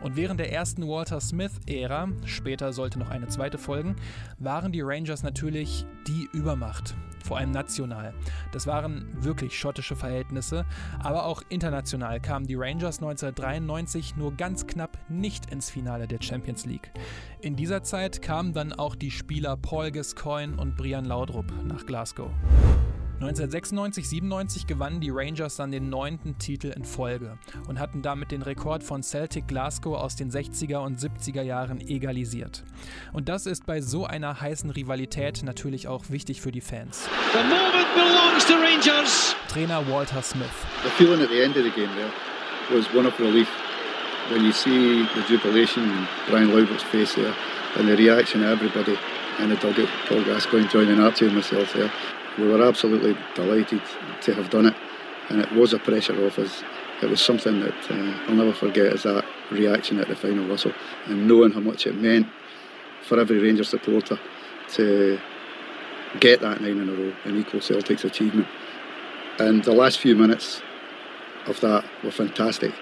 Und 0.06 0.16
während 0.16 0.40
der 0.40 0.54
ersten 0.54 0.88
Walter 0.88 1.20
Smith-Ära, 1.20 2.10
später 2.26 2.74
sollte 2.74 3.00
noch 3.00 3.10
eine 3.10 3.28
zweite 3.28 3.58
folgen, 3.58 3.96
waren 4.38 4.72
die 4.72 4.82
Rangers 4.82 5.24
natürlich 5.24 5.88
die 6.08 6.30
Übermacht 6.32 6.94
vor 7.24 7.40
allem 7.40 7.50
national. 7.50 8.14
Das 8.52 8.68
waren 8.68 9.08
wirklich 9.24 9.58
schottische 9.58 9.96
Verhältnisse, 9.96 10.64
aber 11.00 11.26
auch 11.26 11.42
international 11.50 12.20
kamen 12.20 12.46
die 12.46 12.54
Rangers 12.54 13.00
1993 13.00 14.16
nur 14.16 14.36
ganz 14.36 14.68
knapp 14.68 15.00
nicht 15.10 15.52
ins 15.52 15.72
Finale 15.72 16.08
der 16.08 16.22
Champions 16.22 16.68
League. 16.68 16.92
In 17.42 17.56
dieser 17.56 17.82
Zeit 17.82 18.22
kamen 18.22 18.54
dann 18.54 18.74
auch 18.74 18.94
die 18.94 19.10
Spieler 19.10 19.58
Paul 19.58 19.90
Gascoigne 19.90 20.56
und 20.56 20.78
Brian 20.78 21.06
Laudrup 21.06 21.52
nach 21.64 21.84
Glasgow. 21.84 22.30
1996-97 23.22 24.68
gewannen 24.68 25.00
die 25.00 25.10
Rangers 25.10 25.56
dann 25.56 25.72
den 25.72 25.90
neunten 25.90 26.38
Titel 26.38 26.68
in 26.68 26.84
Folge 26.84 27.38
und 27.68 27.80
hatten 27.80 28.02
damit 28.02 28.32
den 28.32 28.42
Rekord 28.42 28.84
von 28.84 29.04
Celtic 29.04 29.48
Glasgow 29.48 29.98
aus 29.98 30.18
den 30.18 30.30
60er 30.32 30.80
und 30.80 31.00
70er 31.00 31.42
Jahren 31.42 31.80
egalisiert. 31.80 32.64
Und 33.14 33.30
das 33.30 33.46
ist 33.46 33.66
bei 33.66 33.80
so 33.80 34.06
einer 34.06 34.42
heißen 34.42 34.70
Rivalität 34.70 35.44
natürlich 35.44 35.88
auch 35.88 36.06
wichtig 36.10 36.42
für 36.42 36.52
die 36.52 36.62
Fans. 36.62 37.08
The 37.32 37.40
moment 37.40 37.88
belongs 37.96 38.46
to 38.48 38.54
Rangers. 38.54 39.36
Trainer 39.48 39.88
Walter 39.88 40.22
Smith. 40.22 40.50
The 40.84 40.90
feeling 40.90 41.22
at 41.22 41.30
the 41.30 41.42
end 41.42 41.56
of 41.56 41.64
the 41.64 41.72
game 41.72 41.90
there 41.96 42.78
was 42.78 42.86
one 42.94 43.08
of 43.08 43.18
relief. 43.20 43.48
When 44.30 44.44
you 44.44 44.52
see 44.52 45.06
the 45.16 45.22
jubilation 45.28 45.84
in 45.84 46.08
Brian 46.28 46.50
Laudrup's 46.50 46.84
face 46.84 47.14
there 47.14 47.34
and 47.78 47.88
the 47.88 47.96
reaction 47.96 48.44
of 48.44 48.50
everybody 48.50 48.98
in 49.40 49.50
the 49.50 49.56
dugout, 49.56 49.88
Paul 50.10 50.24
Gascoigne 50.24 50.68
joining 50.68 51.00
Archie 51.00 51.28
and 51.28 51.36
myself 51.36 51.72
there. 51.74 51.92
We 52.38 52.48
were 52.48 52.64
absolutely 52.64 53.18
delighted 53.34 53.82
to 54.22 54.34
have 54.34 54.50
done 54.50 54.68
it, 54.68 54.76
and 55.30 55.42
it 55.42 55.52
was 55.54 55.74
a 55.74 55.80
pressure 55.80 56.26
off 56.26 56.40
us. 56.40 56.64
It 57.02 57.10
was 57.10 57.22
something 57.22 57.60
that 57.60 57.92
uh, 57.92 58.20
I'll 58.28 58.36
never 58.36 58.54
forget 58.54 58.88
is 58.88 59.04
that 59.04 59.26
reaction 59.52 60.00
at 60.00 60.08
the 60.08 60.16
final 60.16 60.48
whistle 60.48 60.72
and 61.08 61.28
knowing 61.28 61.52
how 61.52 61.60
much 61.60 61.86
it 61.86 61.96
meant 61.96 62.28
for 63.04 63.20
every 63.20 63.38
Rangers 63.38 63.70
supporter 63.70 64.18
to 64.74 65.20
get 66.20 66.40
that 66.42 66.62
nine 66.62 66.78
in 66.78 66.90
a 66.90 66.94
row 66.94 67.14
and 67.26 67.38
equal 67.38 67.62
Celtic's 67.62 68.06
achievement. 68.06 68.48
And 69.40 69.64
the 69.64 69.74
last 69.74 70.00
few 70.00 70.16
minutes 70.16 70.62
of 71.48 71.60
that 71.62 71.86
were 72.04 72.12
fantastic, 72.12 72.74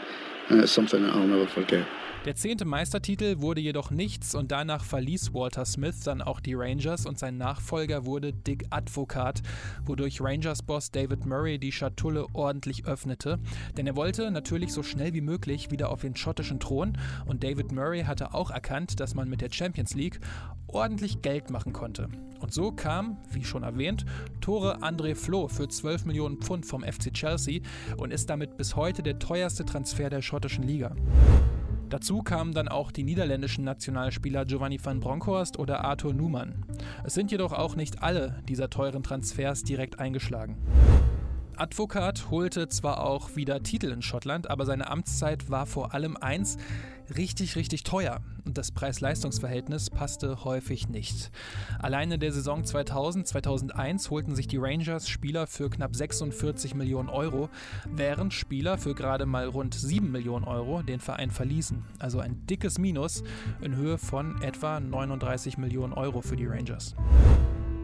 and 0.49 0.61
it's 0.61 0.71
something 0.71 1.01
that 1.03 1.13
I'll 1.13 1.27
never 1.27 1.47
forget. 1.47 1.87
Der 2.25 2.37
zehnte 2.37 2.63
Meistertitel 2.63 3.41
wurde 3.41 3.59
jedoch 3.59 3.91
nichts 3.91 4.33
und 4.33 4.53
danach 4.53 4.85
verließ 4.85 5.33
Walter 5.33 5.65
Smith 5.65 5.99
dann 6.05 6.21
auch 6.21 6.39
die 6.39 6.53
Rangers 6.53 7.05
und 7.05 7.19
sein 7.19 7.37
Nachfolger 7.37 8.05
wurde 8.05 8.31
Dick 8.31 8.65
Advocat, 8.69 9.41
wodurch 9.83 10.21
Rangers-Boss 10.21 10.91
David 10.91 11.25
Murray 11.25 11.59
die 11.59 11.73
Schatulle 11.73 12.27
ordentlich 12.31 12.85
öffnete, 12.85 13.39
denn 13.75 13.87
er 13.87 13.97
wollte 13.97 14.31
natürlich 14.31 14.71
so 14.71 14.83
schnell 14.83 15.13
wie 15.13 15.19
möglich 15.19 15.69
wieder 15.69 15.89
auf 15.89 15.99
den 15.99 16.15
schottischen 16.15 16.61
Thron 16.61 16.97
und 17.25 17.43
David 17.43 17.73
Murray 17.73 18.03
hatte 18.03 18.33
auch 18.33 18.51
erkannt, 18.51 19.01
dass 19.01 19.15
man 19.15 19.27
mit 19.27 19.41
der 19.41 19.51
Champions 19.51 19.93
League 19.93 20.21
ordentlich 20.67 21.21
Geld 21.21 21.49
machen 21.49 21.73
konnte. 21.73 22.07
Und 22.39 22.53
so 22.53 22.71
kam, 22.71 23.17
wie 23.31 23.43
schon 23.43 23.63
erwähnt, 23.63 24.05
Tore 24.39 24.81
André 24.81 25.15
Flo 25.15 25.49
für 25.49 25.67
12 25.67 26.05
Millionen 26.05 26.37
Pfund 26.37 26.65
vom 26.65 26.83
FC 26.83 27.13
Chelsea 27.13 27.59
und 27.97 28.11
ist 28.11 28.29
damit 28.29 28.55
bis 28.55 28.77
heute 28.77 29.03
der 29.03 29.19
teuerste 29.19 29.65
Transfer 29.65 30.09
der 30.09 30.21
schottischen 30.21 30.63
Liga. 30.63 30.95
Dazu 31.93 32.23
kamen 32.23 32.55
dann 32.55 32.69
auch 32.69 32.91
die 32.91 33.03
niederländischen 33.03 33.63
Nationalspieler 33.65 34.45
Giovanni 34.45 34.83
van 34.83 34.99
Bronckhorst 34.99 35.59
oder 35.59 35.85
Arthur 35.85 36.15
Numann. 36.15 36.65
Es 37.03 37.13
sind 37.13 37.29
jedoch 37.29 37.53
auch 37.53 37.75
nicht 37.75 38.01
alle 38.01 38.41
dieser 38.49 38.71
teuren 38.71 39.03
Transfers 39.03 39.61
direkt 39.61 39.99
eingeschlagen. 39.99 40.57
Advokat 41.55 42.31
holte 42.31 42.67
zwar 42.67 43.05
auch 43.05 43.35
wieder 43.35 43.61
Titel 43.61 43.91
in 43.91 44.01
Schottland, 44.01 44.49
aber 44.49 44.65
seine 44.65 44.89
Amtszeit 44.89 45.51
war 45.51 45.67
vor 45.67 45.93
allem 45.93 46.17
eins, 46.17 46.57
richtig, 47.15 47.55
richtig 47.55 47.83
teuer 47.83 48.21
und 48.45 48.57
das 48.57 48.71
Preis-Leistungs-Verhältnis 48.71 49.89
passte 49.89 50.43
häufig 50.43 50.89
nicht. 50.89 51.31
Allein 51.79 52.11
in 52.11 52.19
der 52.19 52.31
Saison 52.31 52.63
2000, 52.63 53.27
2001 53.27 54.09
holten 54.09 54.35
sich 54.35 54.47
die 54.47 54.57
Rangers 54.57 55.07
Spieler 55.07 55.47
für 55.47 55.69
knapp 55.69 55.95
46 55.95 56.75
Millionen 56.75 57.09
Euro, 57.09 57.49
während 57.89 58.33
Spieler 58.33 58.77
für 58.77 58.95
gerade 58.95 59.25
mal 59.25 59.47
rund 59.47 59.73
7 59.73 60.11
Millionen 60.11 60.45
Euro 60.45 60.81
den 60.81 60.99
Verein 60.99 61.31
verließen. 61.31 61.83
Also 61.99 62.19
ein 62.19 62.45
dickes 62.47 62.77
Minus 62.77 63.23
in 63.61 63.75
Höhe 63.75 63.97
von 63.97 64.41
etwa 64.41 64.79
39 64.79 65.57
Millionen 65.57 65.93
Euro 65.93 66.21
für 66.21 66.35
die 66.35 66.45
Rangers. 66.45 66.95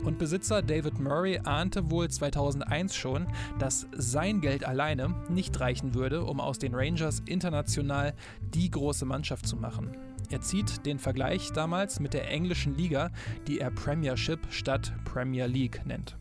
Und 0.04 0.18
Besitzer 0.18 0.62
David 0.62 1.00
Murray 1.00 1.40
ahnte 1.44 1.92
wohl 1.92 2.10
2001 2.10 2.96
schon, 2.96 3.28
dass 3.60 3.88
sein 3.92 4.40
Geld 4.42 4.66
alleine 4.66 5.14
nicht 5.30 5.60
reichen 5.60 5.94
würde, 5.94 6.24
um 6.24 6.40
aus 6.40 6.58
den 6.58 6.74
Rangers 6.74 7.22
international 7.26 8.14
die 8.54 8.72
große 8.72 9.06
Mannschaft 9.06 9.48
zu 9.48 9.58
machen. 9.58 9.96
Er 10.32 10.42
zieht 10.42 10.86
den 10.86 11.00
Vergleich 11.00 11.52
damals 11.54 12.00
mit 12.00 12.14
der 12.14 12.30
englischen 12.30 12.78
Liga, 12.78 13.12
die 13.48 13.60
er 13.60 13.72
Premiership 13.72 14.40
statt 14.50 14.94
Premier 15.04 15.48
League 15.48 15.82
nennt. 15.86 16.16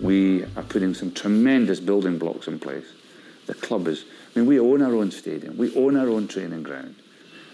We 0.00 0.46
are 0.56 0.66
putting 0.66 0.94
some 0.94 1.12
tremendous 1.14 1.80
building 1.80 2.18
blocks 2.18 2.48
in 2.48 2.58
place. 2.58 2.86
The 3.46 3.54
club 3.54 3.86
is, 3.88 4.04
I 4.34 4.40
mean, 4.40 4.48
we 4.48 4.58
own 4.58 4.82
our 4.82 4.94
own 4.94 5.10
stadium, 5.10 5.56
we 5.58 5.70
own 5.76 5.96
our 5.96 6.08
own 6.08 6.26
training 6.28 6.64
ground. 6.64 6.96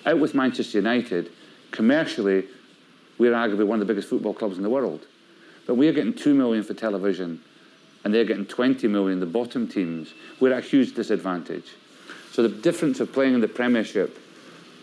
Out 0.06 0.20
with 0.20 0.34
Manchester 0.34 0.78
United, 0.78 1.30
commercially, 1.72 2.44
we're 3.18 3.34
arguably 3.34 3.66
one 3.66 3.80
of 3.80 3.86
the 3.86 3.92
biggest 3.92 4.08
football 4.08 4.32
clubs 4.32 4.56
in 4.56 4.62
the 4.62 4.70
world. 4.70 5.06
But 5.68 5.74
we're 5.74 5.92
getting 5.92 6.14
2 6.14 6.34
million 6.34 6.64
for 6.64 6.72
television 6.72 7.42
and 8.02 8.14
they're 8.14 8.24
getting 8.24 8.46
20 8.46 8.88
million, 8.88 9.20
the 9.20 9.26
bottom 9.26 9.68
teams. 9.68 10.14
We're 10.40 10.54
at 10.54 10.64
a 10.64 10.66
huge 10.66 10.94
disadvantage. 10.94 11.66
So 12.32 12.42
the 12.42 12.48
difference 12.48 13.00
of 13.00 13.12
playing 13.12 13.34
in 13.34 13.42
the 13.42 13.48
Premiership 13.48 14.18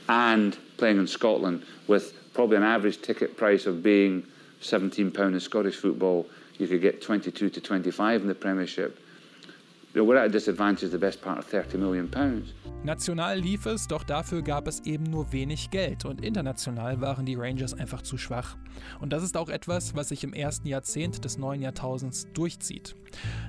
and 0.08 0.56
playing 0.78 1.00
in 1.00 1.08
Scotland 1.08 1.66
with 1.88 2.14
probably 2.36 2.58
an 2.58 2.64
average 2.64 3.02
ticket 3.02 3.36
price 3.36 3.66
of 3.66 3.82
being 3.82 4.28
£17 4.62 5.18
in 5.18 5.40
Scottish 5.40 5.76
football, 5.76 6.28
you 6.60 6.68
could 6.68 6.82
get 6.82 7.02
22 7.02 7.50
to 7.50 7.60
25 7.62 8.22
in 8.22 8.28
the 8.28 8.36
Premiership. 8.36 9.00
National 12.84 13.40
lief 13.40 13.66
es, 13.66 13.88
doch 13.88 14.04
dafür 14.04 14.42
gab 14.42 14.68
es 14.68 14.82
eben 14.82 15.06
nur 15.06 15.32
wenig 15.32 15.70
Geld 15.70 16.04
und 16.04 16.22
international 16.24 17.00
waren 17.00 17.26
die 17.26 17.36
Rangers 17.36 17.74
einfach 17.74 18.02
zu 18.02 18.18
schwach. 18.18 18.58
Und 19.00 19.14
das 19.14 19.24
ist 19.24 19.38
auch 19.38 19.48
etwas, 19.48 19.96
was 19.96 20.10
sich 20.10 20.26
im 20.26 20.34
ersten 20.34 20.68
Jahrzehnt 20.68 21.24
des 21.24 21.38
neuen 21.38 21.62
Jahrtausends 21.62 22.28
durchzieht. 22.34 22.94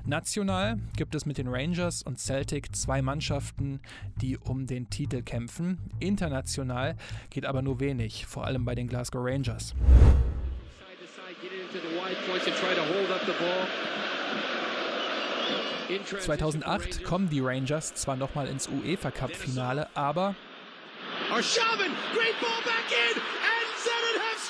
National 0.04 0.78
gibt 0.96 1.16
es 1.16 1.26
mit 1.26 1.36
den 1.36 1.48
Rangers 1.48 2.04
und 2.04 2.20
Celtic 2.20 2.76
zwei 2.76 3.02
Mannschaften, 3.02 3.80
die 4.22 4.38
um 4.38 4.68
den 4.68 4.88
Titel 4.88 5.22
kämpfen. 5.22 5.78
International 5.98 6.94
geht 7.28 7.44
aber 7.44 7.60
nur 7.60 7.80
wenig, 7.80 8.24
vor 8.24 8.46
allem 8.46 8.64
bei 8.64 8.76
den 8.76 8.86
Glasgow 8.86 9.20
Rangers. 9.24 9.70
Side 9.70 9.76
to 11.00 11.06
side, 11.06 11.36
get 11.42 11.50
into 11.50 11.78
the 11.86 11.96
wide 11.96 12.16
points 12.30 12.46
and 12.46 12.54
try 12.54 12.72
to 12.72 12.82
hold 12.82 13.10
up 13.10 13.26
the 13.26 13.32
ball. 13.32 14.15
2008 16.20 17.04
kommen 17.04 17.30
die 17.30 17.40
Rangers 17.40 17.94
zwar 17.94 18.16
nochmal 18.16 18.48
ins 18.48 18.68
UEFA 18.68 19.10
Cup 19.10 19.34
Finale, 19.34 19.88
aber 19.94 20.34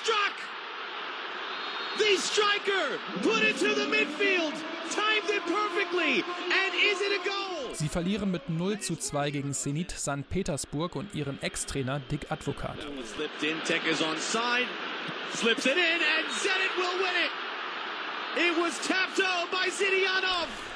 struck. 0.07 0.35
The 1.99 2.17
striker 2.19 2.99
put 3.23 3.43
it 3.43 3.57
to 3.57 3.75
the 3.75 3.87
midfield, 3.87 4.55
timed 4.91 5.31
it 5.31 5.43
perfectly, 5.47 6.23
and 6.61 6.75
is 6.75 7.01
it 7.01 7.21
a 7.21 7.25
goal? 7.25 7.75
Sie 7.75 7.89
verlieren 7.89 8.31
mit 8.31 8.49
0 8.49 8.79
zu 8.81 8.97
2 8.97 9.31
gegen 9.31 9.53
Zenit 9.53 9.91
St. 9.91 10.29
Petersburg 10.29 10.95
und 10.95 11.15
ihren 11.15 11.43
Ex-Trainer 11.43 12.01
Dick 12.11 12.31
Advokat. 12.31 12.77
In, 13.43 13.61
Tech 13.65 13.81
is 13.91 14.03
on 14.03 14.17
side, 14.19 14.69
slips 15.33 15.67
it 15.67 15.77
in, 15.77 16.01
and 16.17 16.27
Zenit 16.31 16.73
will 16.77 16.99
win 17.01 17.17
it. 17.25 17.33
It 18.37 18.63
was 18.63 18.79
tapped 18.87 19.21
out 19.21 19.51
by 19.51 19.69
Zidianov. 19.71 20.76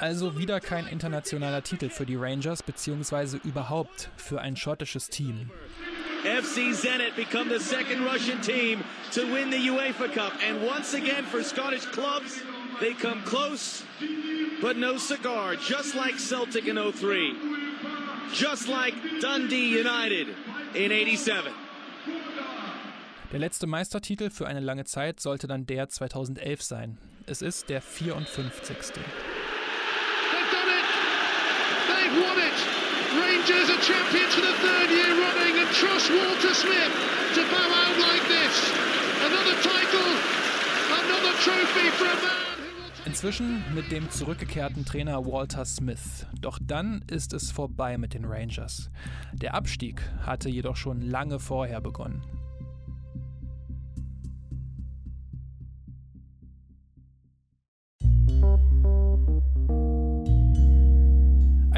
Also 0.00 0.38
wieder 0.38 0.60
kein 0.60 0.86
internationaler 0.86 1.62
Titel 1.62 1.90
für 1.90 2.06
die 2.06 2.14
Rangers, 2.14 2.62
beziehungsweise 2.62 3.38
überhaupt 3.42 4.10
für 4.16 4.40
ein 4.40 4.56
schottisches 4.56 5.08
Team. 5.08 5.50
FC 6.22 6.74
Zenit 6.74 7.16
become 7.16 7.48
the 7.48 7.58
second 7.58 8.04
Russian 8.04 8.40
team 8.40 8.82
to 9.12 9.22
win 9.22 9.50
the 9.50 9.70
UEFA 9.70 10.08
Cup. 10.12 10.32
And 10.48 10.62
once 10.62 10.94
again, 10.94 11.24
for 11.24 11.42
Scottish 11.42 11.84
clubs, 11.86 12.42
they 12.80 12.92
come 12.92 13.22
close, 13.24 13.84
but 14.60 14.76
no 14.76 14.98
cigar, 14.98 15.54
just 15.56 15.94
like 15.94 16.18
Celtic 16.18 16.66
in 16.66 16.76
03, 16.76 17.34
just 18.32 18.68
like 18.68 18.94
Dundee 19.20 19.80
United 19.80 20.28
in 20.74 20.90
87. 20.90 21.52
Der 23.32 23.38
letzte 23.38 23.66
Meistertitel 23.66 24.30
für 24.30 24.46
eine 24.46 24.60
lange 24.60 24.84
Zeit 24.84 25.20
sollte 25.20 25.46
dann 25.46 25.66
der 25.66 25.88
2011 25.88 26.62
sein. 26.62 26.98
Es 27.26 27.42
ist 27.42 27.68
der 27.68 27.82
54. 27.82 28.76
They've 32.08 32.22
won 32.22 32.38
it! 32.38 32.58
Rangers 33.20 33.68
are 33.68 33.82
champions 33.82 34.34
for 34.34 34.40
the 34.40 34.54
third 34.64 34.90
year 34.90 35.12
running 35.20 35.58
and 35.60 35.68
trust 35.74 36.10
Walter 36.10 36.54
Smith 36.54 36.92
to 37.34 37.42
bow 37.50 37.68
out 37.68 37.98
like 37.98 38.24
this. 38.28 38.72
Another 39.20 39.56
title, 39.60 40.08
another 41.04 41.32
trophy 41.44 41.90
for 41.90 42.04
a 42.06 42.16
man. 42.22 43.04
Inzwischen 43.04 43.62
mit 43.74 43.90
dem 43.90 44.10
zurückgekehrten 44.10 44.86
Trainer 44.86 45.26
Walter 45.26 45.66
Smith. 45.66 46.26
Doch 46.40 46.58
dann 46.62 47.04
ist 47.10 47.34
es 47.34 47.50
vorbei 47.50 47.98
mit 47.98 48.14
den 48.14 48.24
Rangers. 48.24 48.90
Der 49.34 49.54
Abstieg 49.54 50.00
hatte 50.24 50.48
jedoch 50.48 50.76
schon 50.76 51.02
lange 51.02 51.38
vorher 51.38 51.80
begonnen. 51.82 52.22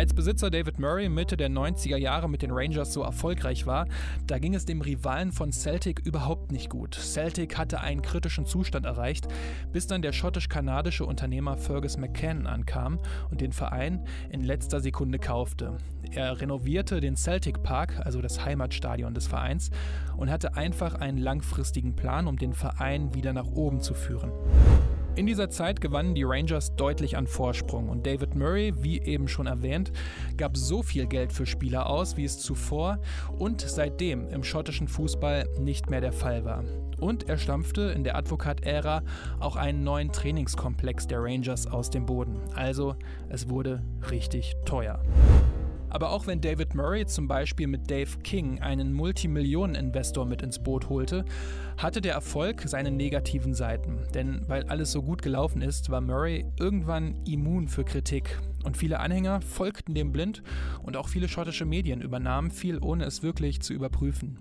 Als 0.00 0.14
Besitzer 0.14 0.49
David 0.49 0.78
Murray 0.78 1.11
Mitte 1.11 1.37
der 1.37 1.50
90er 1.50 1.99
Jahre 1.99 2.26
mit 2.26 2.40
den 2.40 2.52
Rangers 2.52 2.95
so 2.95 3.02
erfolgreich 3.02 3.66
war, 3.66 3.87
da 4.26 4.38
ging 4.38 4.54
es 4.54 4.64
dem 4.64 4.80
Rivalen 4.80 5.30
von 5.30 5.52
Celtic 5.52 6.00
überhaupt 6.07 6.52
nicht 6.52 6.71
gut. 6.71 6.95
Celtic 6.95 7.59
hatte 7.59 7.83
einen 7.83 8.00
kritischen 8.00 8.47
Zustand 8.47 8.87
erreicht, 8.87 9.28
bis 9.75 9.88
dann 9.88 10.00
der 10.00 10.12
schottisch-kanadische 10.12 11.04
Unternehmer 11.04 11.59
Fergus 11.59 11.99
McCann 11.99 12.47
ankam 12.47 12.99
und 13.30 13.42
den 13.42 13.52
Verein 13.52 14.02
in 14.30 14.42
letzter 14.42 14.80
Sekunde 14.80 15.19
kaufte. 15.19 15.76
Er 16.12 16.40
renovierte 16.40 17.00
den 17.00 17.16
Celtic 17.16 17.62
Park, 17.62 18.00
also 18.02 18.23
das 18.23 18.42
Heimatstadion 18.42 19.12
des 19.12 19.26
Vereins, 19.26 19.71
und 20.16 20.30
hatte 20.30 20.57
einfach 20.57 20.95
einen 20.95 21.19
langfristigen 21.19 21.95
Plan, 21.95 22.26
um 22.26 22.38
den 22.38 22.54
Verein 22.54 23.14
wieder 23.14 23.35
nach 23.35 23.49
oben 23.49 23.83
zu 23.83 23.92
führen. 23.92 24.33
In 25.20 25.26
dieser 25.26 25.50
Zeit 25.50 25.82
gewannen 25.82 26.14
die 26.14 26.22
Rangers 26.22 26.74
deutlich 26.76 27.18
an 27.18 27.26
Vorsprung 27.26 27.90
und 27.90 28.06
David 28.06 28.34
Murray, 28.34 28.72
wie 28.78 29.02
eben 29.02 29.28
schon 29.28 29.46
erwähnt, 29.46 29.92
gab 30.38 30.56
so 30.56 30.82
viel 30.82 31.06
Geld 31.06 31.30
für 31.30 31.44
Spieler 31.44 31.90
aus, 31.90 32.16
wie 32.16 32.24
es 32.24 32.38
zuvor 32.38 32.98
und 33.38 33.60
seitdem 33.60 34.30
im 34.30 34.42
schottischen 34.42 34.88
Fußball 34.88 35.46
nicht 35.58 35.90
mehr 35.90 36.00
der 36.00 36.14
Fall 36.14 36.46
war. 36.46 36.64
Und 37.00 37.28
er 37.28 37.36
stampfte 37.36 37.82
in 37.94 38.02
der 38.02 38.16
Advokat-Ära 38.16 39.02
auch 39.40 39.56
einen 39.56 39.84
neuen 39.84 40.10
Trainingskomplex 40.10 41.06
der 41.06 41.22
Rangers 41.22 41.66
aus 41.66 41.90
dem 41.90 42.06
Boden. 42.06 42.40
Also 42.54 42.96
es 43.28 43.50
wurde 43.50 43.82
richtig 44.10 44.56
teuer. 44.64 45.02
Aber 45.90 46.11
auch 46.11 46.26
wenn 46.26 46.40
David 46.40 46.75
Murray 46.75 47.04
zum 47.06 47.28
Beispiel 47.28 47.66
mit 47.66 47.90
Dave 47.90 48.18
King 48.23 48.61
einen 48.61 48.92
Multimillionen-Investor 48.92 50.25
mit 50.25 50.42
ins 50.42 50.59
Boot 50.59 50.88
holte, 50.88 51.25
hatte 51.76 52.00
der 52.00 52.14
Erfolg 52.14 52.62
seine 52.66 52.90
negativen 52.90 53.54
Seiten. 53.54 53.99
Denn 54.14 54.42
weil 54.47 54.64
alles 54.64 54.92
so 54.92 55.02
gut 55.02 55.23
gelaufen 55.23 55.62
ist, 55.62 55.90
war 55.90 56.00
Murray 56.00 56.47
irgendwann 56.59 57.16
immun 57.26 57.68
für 57.68 57.85
Kritik. 57.85 58.38
Und 58.64 58.76
viele 58.76 59.00
Anhänger 59.00 59.40
folgten 59.40 59.95
dem 59.95 60.12
blind 60.12 60.43
und 60.83 60.97
auch 60.97 61.09
viele 61.09 61.29
schottische 61.29 61.64
Medien 61.64 62.02
übernahmen 62.02 62.50
viel, 62.50 62.79
ohne 62.79 63.05
es 63.05 63.23
wirklich 63.23 63.61
zu 63.61 63.73
überprüfen. 63.73 64.38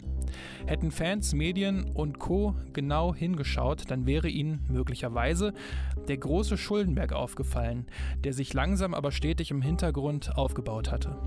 Hätten 0.65 0.91
Fans, 0.91 1.33
Medien 1.33 1.89
und 1.93 2.19
Co. 2.19 2.55
genau 2.73 3.15
hingeschaut, 3.15 3.83
dann 3.89 4.05
wäre 4.05 4.29
ihnen 4.29 4.65
möglicherweise 4.69 5.53
der 6.07 6.17
große 6.17 6.57
Schuldenberg 6.57 7.13
aufgefallen, 7.13 7.87
der 8.23 8.33
sich 8.33 8.53
langsam 8.53 8.93
aber 8.93 9.11
stetig 9.11 9.51
im 9.51 9.61
Hintergrund 9.61 10.37
aufgebaut 10.37 10.91
hatte. 10.91 11.17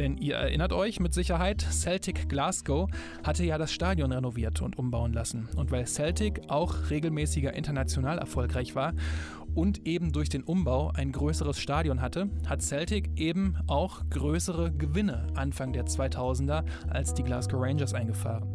Denn 0.00 0.16
ihr 0.16 0.36
erinnert 0.36 0.72
euch 0.72 0.98
mit 0.98 1.12
Sicherheit, 1.12 1.60
Celtic 1.60 2.28
Glasgow 2.28 2.88
hatte 3.22 3.44
ja 3.44 3.58
das 3.58 3.70
Stadion 3.70 4.12
renoviert 4.12 4.62
und 4.62 4.78
umbauen 4.78 5.12
lassen. 5.12 5.48
Und 5.56 5.72
weil 5.72 5.86
Celtic 5.86 6.40
auch 6.48 6.88
regelmäßiger 6.88 7.52
international 7.52 8.16
erfolgreich 8.16 8.74
war 8.74 8.94
und 9.54 9.86
eben 9.86 10.12
durch 10.12 10.28
den 10.28 10.42
Umbau 10.42 10.90
ein 10.94 11.12
größeres 11.12 11.58
Stadion 11.58 12.00
hatte, 12.00 12.28
hat 12.46 12.62
Celtic 12.62 13.10
eben 13.18 13.56
auch 13.66 14.02
größere 14.10 14.72
Gewinne 14.72 15.26
Anfang 15.34 15.72
der 15.72 15.86
2000er 15.86 16.64
als 16.88 17.14
die 17.14 17.22
Glasgow 17.22 17.60
Rangers 17.60 17.94
eingefahren. 17.94 18.48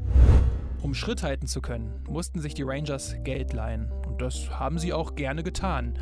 Um 0.82 0.94
Schritt 0.94 1.24
halten 1.24 1.48
zu 1.48 1.62
können, 1.62 1.92
mussten 2.08 2.40
sich 2.40 2.54
die 2.54 2.62
Rangers 2.62 3.16
Geld 3.24 3.54
leihen. 3.54 3.92
Und 4.08 4.22
das 4.22 4.52
haben 4.52 4.78
sie 4.78 4.94
auch 4.94 5.16
gerne 5.16 5.42
getan. 5.42 5.98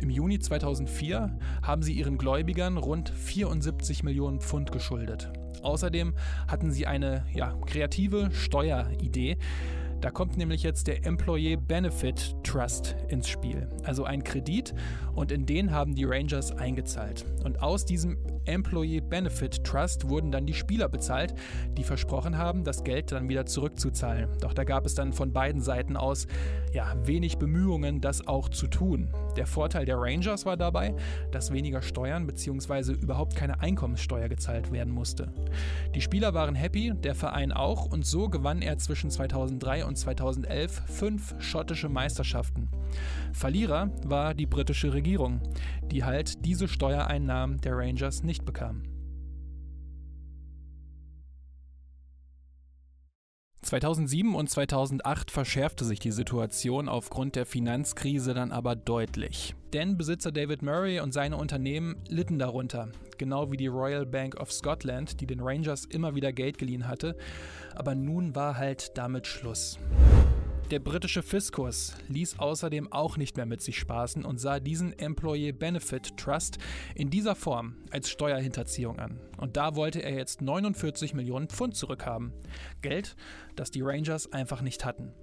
Im 0.00 0.10
Juni 0.10 0.38
2004 0.38 1.36
haben 1.62 1.82
sie 1.82 1.94
ihren 1.94 2.18
Gläubigern 2.18 2.76
rund 2.76 3.08
74 3.08 4.04
Millionen 4.04 4.40
Pfund 4.40 4.70
geschuldet. 4.70 5.32
Außerdem 5.62 6.14
hatten 6.46 6.70
sie 6.70 6.86
eine 6.86 7.26
ja, 7.34 7.52
kreative 7.66 8.30
Steueridee, 8.30 9.38
da 10.00 10.10
kommt 10.10 10.36
nämlich 10.36 10.62
jetzt 10.62 10.86
der 10.86 11.04
Employee 11.04 11.56
Benefit 11.56 12.36
Trust 12.44 12.96
ins 13.08 13.28
Spiel, 13.28 13.68
also 13.84 14.04
ein 14.04 14.22
Kredit 14.22 14.74
und 15.14 15.32
in 15.32 15.46
den 15.46 15.72
haben 15.72 15.94
die 15.94 16.04
Rangers 16.04 16.52
eingezahlt. 16.52 17.24
Und 17.44 17.62
aus 17.62 17.84
diesem 17.84 18.18
Employee 18.44 19.00
Benefit 19.00 19.64
Trust 19.64 20.08
wurden 20.08 20.30
dann 20.30 20.46
die 20.46 20.54
Spieler 20.54 20.88
bezahlt, 20.88 21.34
die 21.76 21.84
versprochen 21.84 22.38
haben, 22.38 22.64
das 22.64 22.84
Geld 22.84 23.12
dann 23.12 23.28
wieder 23.28 23.44
zurückzuzahlen. 23.46 24.28
Doch 24.40 24.54
da 24.54 24.64
gab 24.64 24.86
es 24.86 24.94
dann 24.94 25.12
von 25.12 25.32
beiden 25.32 25.60
Seiten 25.60 25.96
aus 25.96 26.26
ja, 26.72 26.94
wenig 27.04 27.38
Bemühungen, 27.38 28.00
das 28.00 28.26
auch 28.26 28.48
zu 28.48 28.66
tun. 28.66 29.10
Der 29.36 29.46
Vorteil 29.46 29.84
der 29.84 29.98
Rangers 29.98 30.46
war 30.46 30.56
dabei, 30.56 30.94
dass 31.30 31.52
weniger 31.52 31.82
Steuern 31.82 32.26
bzw. 32.26 32.92
überhaupt 32.92 33.36
keine 33.36 33.60
Einkommenssteuer 33.60 34.28
gezahlt 34.28 34.72
werden 34.72 34.92
musste. 34.92 35.32
Die 35.94 36.00
Spieler 36.00 36.34
waren 36.34 36.54
happy, 36.54 36.92
der 36.94 37.14
Verein 37.14 37.52
auch 37.52 37.86
und 37.86 38.06
so 38.06 38.28
gewann 38.28 38.62
er 38.62 38.78
zwischen 38.78 39.10
2003 39.10 39.84
und 39.84 39.87
2011 39.96 40.82
fünf 40.86 41.34
schottische 41.40 41.88
Meisterschaften. 41.88 42.68
Verlierer 43.32 43.90
war 44.04 44.34
die 44.34 44.46
britische 44.46 44.92
Regierung, 44.92 45.40
die 45.90 46.04
halt 46.04 46.44
diese 46.44 46.68
Steuereinnahmen 46.68 47.60
der 47.60 47.76
Rangers 47.76 48.22
nicht 48.22 48.44
bekam. 48.44 48.82
2007 53.62 54.34
und 54.34 54.48
2008 54.48 55.30
verschärfte 55.30 55.84
sich 55.84 55.98
die 55.98 56.12
Situation 56.12 56.88
aufgrund 56.88 57.36
der 57.36 57.44
Finanzkrise 57.44 58.32
dann 58.32 58.50
aber 58.50 58.76
deutlich. 58.76 59.54
Denn 59.74 59.98
Besitzer 59.98 60.32
David 60.32 60.62
Murray 60.62 61.00
und 61.00 61.12
seine 61.12 61.36
Unternehmen 61.36 61.96
litten 62.08 62.38
darunter, 62.38 62.88
genau 63.18 63.50
wie 63.50 63.56
die 63.56 63.66
Royal 63.66 64.06
Bank 64.06 64.40
of 64.40 64.52
Scotland, 64.52 65.20
die 65.20 65.26
den 65.26 65.40
Rangers 65.40 65.84
immer 65.84 66.14
wieder 66.14 66.32
Geld 66.32 66.58
geliehen 66.58 66.88
hatte. 66.88 67.16
Aber 67.74 67.94
nun 67.94 68.34
war 68.34 68.56
halt 68.56 68.96
damit 68.96 69.26
Schluss. 69.26 69.78
Der 70.70 70.80
britische 70.80 71.22
Fiskus 71.22 71.94
ließ 72.08 72.38
außerdem 72.38 72.92
auch 72.92 73.16
nicht 73.16 73.38
mehr 73.38 73.46
mit 73.46 73.62
sich 73.62 73.78
spaßen 73.78 74.22
und 74.22 74.38
sah 74.38 74.60
diesen 74.60 74.98
Employee 74.98 75.52
Benefit 75.52 76.14
Trust 76.18 76.58
in 76.94 77.08
dieser 77.08 77.34
Form 77.34 77.76
als 77.90 78.10
Steuerhinterziehung 78.10 78.98
an. 78.98 79.18
Und 79.38 79.56
da 79.56 79.76
wollte 79.76 80.02
er 80.02 80.14
jetzt 80.14 80.42
49 80.42 81.14
Millionen 81.14 81.48
Pfund 81.48 81.74
zurückhaben. 81.74 82.34
Geld, 82.82 83.16
das 83.56 83.70
die 83.70 83.80
Rangers 83.80 84.30
einfach 84.30 84.60
nicht 84.60 84.84
hatten. 84.84 85.14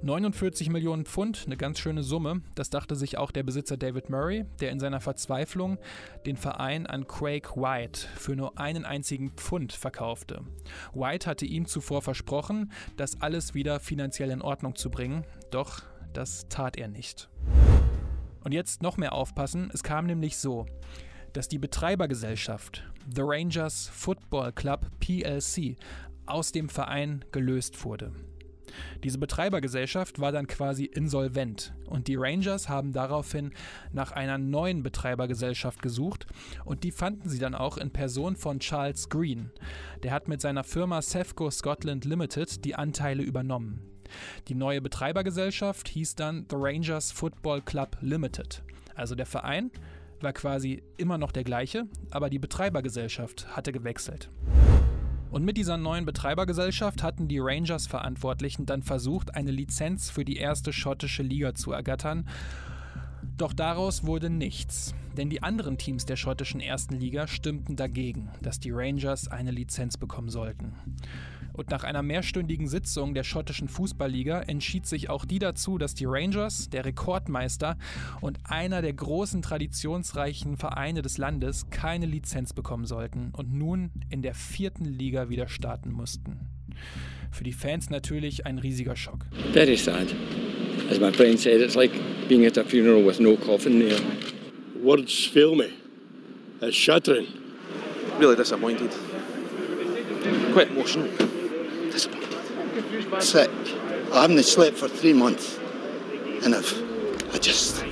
49 0.00 0.70
Millionen 0.70 1.06
Pfund, 1.06 1.42
eine 1.46 1.56
ganz 1.56 1.80
schöne 1.80 2.04
Summe. 2.04 2.42
Das 2.54 2.70
dachte 2.70 2.94
sich 2.94 3.18
auch 3.18 3.32
der 3.32 3.42
Besitzer 3.42 3.76
David 3.76 4.10
Murray, 4.10 4.44
der 4.60 4.70
in 4.70 4.78
seiner 4.78 5.00
Verzweiflung 5.00 5.78
den 6.24 6.36
Verein 6.36 6.86
an 6.86 7.08
Craig 7.08 7.56
White 7.56 8.06
für 8.14 8.36
nur 8.36 8.58
einen 8.58 8.84
einzigen 8.84 9.30
Pfund 9.32 9.72
verkaufte. 9.72 10.42
White 10.94 11.28
hatte 11.28 11.46
ihm 11.46 11.66
zuvor 11.66 12.00
versprochen, 12.00 12.70
das 12.96 13.20
alles 13.20 13.54
wieder 13.54 13.80
finanziell 13.80 14.30
in 14.30 14.40
Ordnung 14.40 14.76
zu 14.76 14.88
bringen, 14.88 15.24
doch 15.50 15.82
das 16.12 16.48
tat 16.48 16.76
er 16.76 16.86
nicht. 16.86 17.28
Und 18.44 18.52
jetzt 18.52 18.82
noch 18.82 18.98
mehr 18.98 19.12
aufpassen, 19.12 19.68
es 19.74 19.82
kam 19.82 20.06
nämlich 20.06 20.36
so, 20.36 20.66
dass 21.32 21.48
die 21.48 21.58
Betreibergesellschaft 21.58 22.84
The 23.12 23.22
Rangers 23.24 23.88
Football 23.88 24.52
Club 24.52 24.86
PLC 25.00 25.76
aus 26.26 26.52
dem 26.52 26.68
Verein 26.68 27.24
gelöst 27.32 27.84
wurde. 27.84 28.12
Diese 29.04 29.18
Betreibergesellschaft 29.18 30.20
war 30.20 30.32
dann 30.32 30.46
quasi 30.46 30.84
insolvent 30.84 31.74
und 31.86 32.08
die 32.08 32.16
Rangers 32.16 32.68
haben 32.68 32.92
daraufhin 32.92 33.52
nach 33.92 34.12
einer 34.12 34.38
neuen 34.38 34.82
Betreibergesellschaft 34.82 35.82
gesucht 35.82 36.26
und 36.64 36.84
die 36.84 36.92
fanden 36.92 37.28
sie 37.28 37.38
dann 37.38 37.54
auch 37.54 37.78
in 37.78 37.90
Person 37.90 38.36
von 38.36 38.60
Charles 38.60 39.08
Green. 39.08 39.50
Der 40.02 40.12
hat 40.12 40.28
mit 40.28 40.40
seiner 40.40 40.64
Firma 40.64 41.02
Sefco 41.02 41.50
Scotland 41.50 42.04
Limited 42.04 42.64
die 42.64 42.74
Anteile 42.74 43.22
übernommen. 43.22 43.82
Die 44.48 44.54
neue 44.54 44.80
Betreibergesellschaft 44.80 45.88
hieß 45.88 46.14
dann 46.14 46.46
The 46.50 46.56
Rangers 46.58 47.12
Football 47.12 47.62
Club 47.62 47.96
Limited. 48.00 48.62
Also 48.94 49.14
der 49.14 49.26
Verein 49.26 49.70
war 50.20 50.32
quasi 50.32 50.82
immer 50.96 51.18
noch 51.18 51.32
der 51.32 51.44
gleiche, 51.44 51.86
aber 52.10 52.30
die 52.30 52.38
Betreibergesellschaft 52.38 53.54
hatte 53.56 53.72
gewechselt. 53.72 54.30
Und 55.30 55.44
mit 55.44 55.56
dieser 55.58 55.76
neuen 55.76 56.06
Betreibergesellschaft 56.06 57.02
hatten 57.02 57.28
die 57.28 57.38
Rangers-Verantwortlichen 57.38 58.64
dann 58.64 58.82
versucht, 58.82 59.34
eine 59.34 59.50
Lizenz 59.50 60.08
für 60.08 60.24
die 60.24 60.36
erste 60.36 60.72
schottische 60.72 61.22
Liga 61.22 61.54
zu 61.54 61.72
ergattern. 61.72 62.26
Doch 63.38 63.52
daraus 63.52 64.04
wurde 64.04 64.30
nichts, 64.30 64.96
denn 65.16 65.30
die 65.30 65.44
anderen 65.44 65.78
Teams 65.78 66.04
der 66.04 66.16
schottischen 66.16 66.60
ersten 66.60 66.96
Liga 66.96 67.28
stimmten 67.28 67.76
dagegen, 67.76 68.30
dass 68.42 68.58
die 68.58 68.72
Rangers 68.72 69.28
eine 69.28 69.52
Lizenz 69.52 69.96
bekommen 69.96 70.28
sollten. 70.28 70.74
Und 71.52 71.70
nach 71.70 71.84
einer 71.84 72.02
mehrstündigen 72.02 72.66
Sitzung 72.66 73.14
der 73.14 73.22
schottischen 73.22 73.68
Fußballliga 73.68 74.40
entschied 74.42 74.86
sich 74.86 75.08
auch 75.08 75.24
die 75.24 75.38
dazu, 75.38 75.78
dass 75.78 75.94
die 75.94 76.06
Rangers, 76.06 76.68
der 76.68 76.84
Rekordmeister 76.84 77.78
und 78.20 78.40
einer 78.42 78.82
der 78.82 78.92
großen 78.92 79.40
traditionsreichen 79.40 80.56
Vereine 80.56 81.02
des 81.02 81.16
Landes, 81.16 81.70
keine 81.70 82.06
Lizenz 82.06 82.52
bekommen 82.52 82.86
sollten 82.86 83.30
und 83.32 83.52
nun 83.52 83.92
in 84.10 84.22
der 84.22 84.34
vierten 84.34 84.84
Liga 84.84 85.28
wieder 85.28 85.46
starten 85.46 85.92
mussten. 85.92 86.40
Für 87.30 87.44
die 87.44 87.52
Fans 87.52 87.88
natürlich 87.88 88.46
ein 88.46 88.58
riesiger 88.58 88.96
Schock. 88.96 89.26
Very 89.52 89.76
sad. 89.76 90.08
As 90.88 90.98
my 90.98 91.12
friend 91.12 91.38
said, 91.38 91.60
it's 91.60 91.76
like 91.76 91.92
being 92.28 92.46
at 92.46 92.56
a 92.56 92.64
funeral 92.64 93.02
with 93.02 93.20
no 93.20 93.36
coffin 93.36 93.78
there. 93.78 94.00
Words 94.76 95.26
fail 95.26 95.54
me. 95.54 95.72
It's 96.62 96.76
shattering. 96.76 97.26
Really 98.18 98.36
disappointed. 98.36 98.90
Quite 100.52 100.70
emotional. 100.70 101.08
Disappointed. 101.90 103.22
Sick. 103.22 103.50
I 104.12 104.22
haven't 104.22 104.42
slept 104.44 104.78
for 104.78 104.88
three 104.88 105.12
months. 105.12 105.58
And 106.42 106.54
I've, 106.54 107.34
I 107.34 107.38
just. 107.38 107.84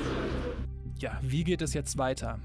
Ja, 0.98 1.18
wie 1.20 1.44
geht 1.44 1.60
es 1.60 1.74
jetzt 1.74 1.98
weiter? 1.98 2.40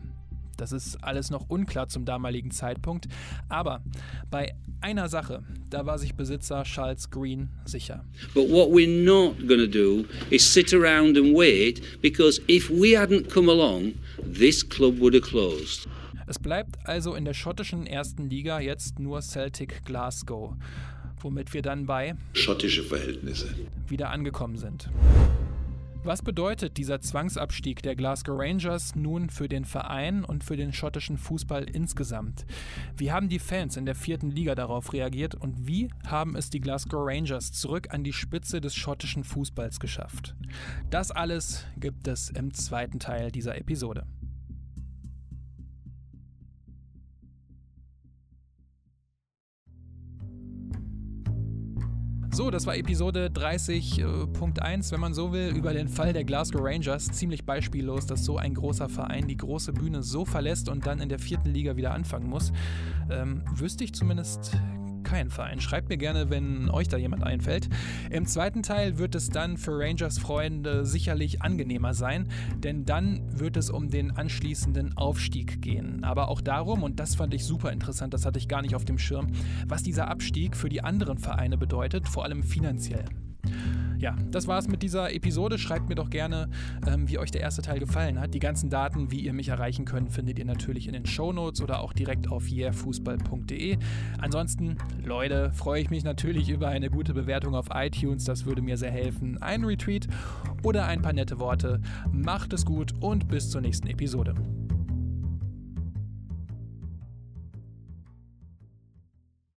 Das 0.61 0.71
ist 0.71 1.03
alles 1.03 1.31
noch 1.31 1.49
unklar 1.49 1.87
zum 1.87 2.05
damaligen 2.05 2.51
Zeitpunkt. 2.51 3.07
Aber 3.49 3.81
bei 4.29 4.53
einer 4.79 5.09
Sache, 5.09 5.43
da 5.71 5.87
war 5.87 5.97
sich 5.97 6.13
Besitzer 6.13 6.61
Charles 6.65 7.09
Green 7.09 7.49
sicher. 7.65 8.05
But 8.35 8.47
what 8.47 8.69
we're 8.69 8.87
not 8.87 9.39
going 9.47 9.59
to 9.59 9.65
do 9.65 10.05
is 10.29 10.53
sit 10.53 10.71
around 10.71 11.17
and 11.17 11.35
wait 11.35 11.81
because 12.03 12.39
if 12.47 12.69
we 12.69 12.95
hadn't 12.95 13.27
come 13.27 13.49
along, 13.49 13.93
this 14.23 14.63
club 14.63 14.99
would 14.99 15.15
have 15.15 15.23
closed. 15.23 15.87
Es 16.27 16.37
bleibt 16.37 16.77
also 16.83 17.15
in 17.15 17.25
der 17.25 17.33
schottischen 17.33 17.87
ersten 17.87 18.29
Liga 18.29 18.59
jetzt 18.59 18.99
nur 18.99 19.21
Celtic 19.21 19.83
Glasgow, 19.83 20.53
womit 21.21 21.55
wir 21.55 21.63
dann 21.63 21.87
bei 21.87 22.13
schottische 22.33 22.83
Verhältnisse 22.83 23.47
wieder 23.87 24.11
angekommen 24.11 24.57
sind. 24.57 24.91
Was 26.03 26.23
bedeutet 26.23 26.77
dieser 26.77 26.99
Zwangsabstieg 26.99 27.83
der 27.83 27.95
Glasgow 27.95 28.35
Rangers 28.35 28.95
nun 28.95 29.29
für 29.29 29.47
den 29.47 29.65
Verein 29.65 30.25
und 30.25 30.43
für 30.43 30.57
den 30.57 30.73
schottischen 30.73 31.19
Fußball 31.19 31.63
insgesamt? 31.63 32.43
Wie 32.97 33.11
haben 33.11 33.29
die 33.29 33.37
Fans 33.37 33.77
in 33.77 33.85
der 33.85 33.93
vierten 33.93 34.31
Liga 34.31 34.55
darauf 34.55 34.93
reagiert 34.93 35.35
und 35.35 35.67
wie 35.67 35.89
haben 36.07 36.35
es 36.35 36.49
die 36.49 36.59
Glasgow 36.59 37.01
Rangers 37.05 37.51
zurück 37.51 37.89
an 37.91 38.03
die 38.03 38.13
Spitze 38.13 38.61
des 38.61 38.73
schottischen 38.73 39.23
Fußballs 39.23 39.79
geschafft? 39.79 40.35
Das 40.89 41.11
alles 41.11 41.67
gibt 41.77 42.07
es 42.07 42.29
im 42.29 42.51
zweiten 42.51 42.97
Teil 42.97 43.31
dieser 43.31 43.55
Episode. 43.59 44.07
So, 52.33 52.49
das 52.49 52.65
war 52.65 52.77
Episode 52.77 53.29
30.1, 53.33 54.91
wenn 54.93 54.99
man 55.01 55.13
so 55.13 55.33
will, 55.33 55.49
über 55.49 55.73
den 55.73 55.89
Fall 55.89 56.13
der 56.13 56.23
Glasgow 56.23 56.61
Rangers. 56.63 57.07
Ziemlich 57.07 57.45
beispiellos, 57.45 58.05
dass 58.05 58.23
so 58.23 58.37
ein 58.37 58.53
großer 58.53 58.87
Verein 58.87 59.27
die 59.27 59.35
große 59.35 59.73
Bühne 59.73 60.01
so 60.01 60.23
verlässt 60.23 60.69
und 60.69 60.87
dann 60.87 61.01
in 61.01 61.09
der 61.09 61.19
vierten 61.19 61.49
Liga 61.49 61.75
wieder 61.75 61.93
anfangen 61.93 62.29
muss. 62.29 62.53
Ähm, 63.09 63.43
wüsste 63.53 63.83
ich 63.83 63.93
zumindest 63.93 64.53
keinen 65.03 65.29
Verein. 65.29 65.59
Schreibt 65.59 65.89
mir 65.89 65.97
gerne, 65.97 66.29
wenn 66.29 66.69
euch 66.69 66.87
da 66.87 66.97
jemand 66.97 67.23
einfällt. 67.23 67.69
Im 68.09 68.25
zweiten 68.25 68.63
Teil 68.63 68.97
wird 68.97 69.15
es 69.15 69.29
dann 69.29 69.57
für 69.57 69.77
Rangers-Freunde 69.79 70.85
sicherlich 70.85 71.41
angenehmer 71.41 71.93
sein, 71.93 72.27
denn 72.57 72.85
dann 72.85 73.21
wird 73.39 73.57
es 73.57 73.69
um 73.69 73.89
den 73.89 74.11
anschließenden 74.11 74.97
Aufstieg 74.97 75.61
gehen. 75.61 76.03
Aber 76.03 76.29
auch 76.29 76.41
darum, 76.41 76.83
und 76.83 76.99
das 76.99 77.15
fand 77.15 77.33
ich 77.33 77.45
super 77.45 77.71
interessant, 77.71 78.13
das 78.13 78.25
hatte 78.25 78.39
ich 78.39 78.47
gar 78.47 78.61
nicht 78.61 78.75
auf 78.75 78.85
dem 78.85 78.97
Schirm, 78.97 79.27
was 79.67 79.83
dieser 79.83 80.07
Abstieg 80.07 80.55
für 80.55 80.69
die 80.69 80.83
anderen 80.83 81.17
Vereine 81.17 81.57
bedeutet, 81.57 82.07
vor 82.07 82.23
allem 82.23 82.43
finanziell. 82.43 83.05
Ja, 84.01 84.15
das 84.31 84.47
war's 84.47 84.67
mit 84.67 84.81
dieser 84.81 85.13
Episode. 85.13 85.59
Schreibt 85.59 85.87
mir 85.87 85.93
doch 85.93 86.09
gerne, 86.09 86.49
ähm, 86.87 87.07
wie 87.07 87.19
euch 87.19 87.29
der 87.29 87.41
erste 87.41 87.61
Teil 87.61 87.77
gefallen 87.77 88.19
hat. 88.19 88.33
Die 88.33 88.39
ganzen 88.39 88.71
Daten, 88.71 89.11
wie 89.11 89.19
ihr 89.19 89.31
mich 89.31 89.49
erreichen 89.49 89.85
könnt, 89.85 90.11
findet 90.11 90.39
ihr 90.39 90.45
natürlich 90.45 90.87
in 90.87 90.93
den 90.93 91.05
Show 91.05 91.31
Notes 91.31 91.61
oder 91.61 91.81
auch 91.81 91.93
direkt 91.93 92.27
auf 92.27 92.47
yeahfußball.de. 92.47 93.77
Ansonsten, 94.17 94.77
Leute, 95.05 95.51
freue 95.53 95.83
ich 95.83 95.91
mich 95.91 96.03
natürlich 96.03 96.49
über 96.49 96.69
eine 96.69 96.89
gute 96.89 97.13
Bewertung 97.13 97.53
auf 97.53 97.67
iTunes. 97.71 98.23
Das 98.23 98.47
würde 98.47 98.63
mir 98.63 98.75
sehr 98.75 98.91
helfen. 98.91 99.39
Ein 99.39 99.63
Retweet 99.63 100.07
oder 100.63 100.87
ein 100.87 101.03
paar 101.03 101.13
nette 101.13 101.37
Worte. 101.39 101.79
Macht 102.11 102.53
es 102.53 102.65
gut 102.65 102.93
und 103.01 103.27
bis 103.27 103.51
zur 103.51 103.61
nächsten 103.61 103.85
Episode. 103.85 104.33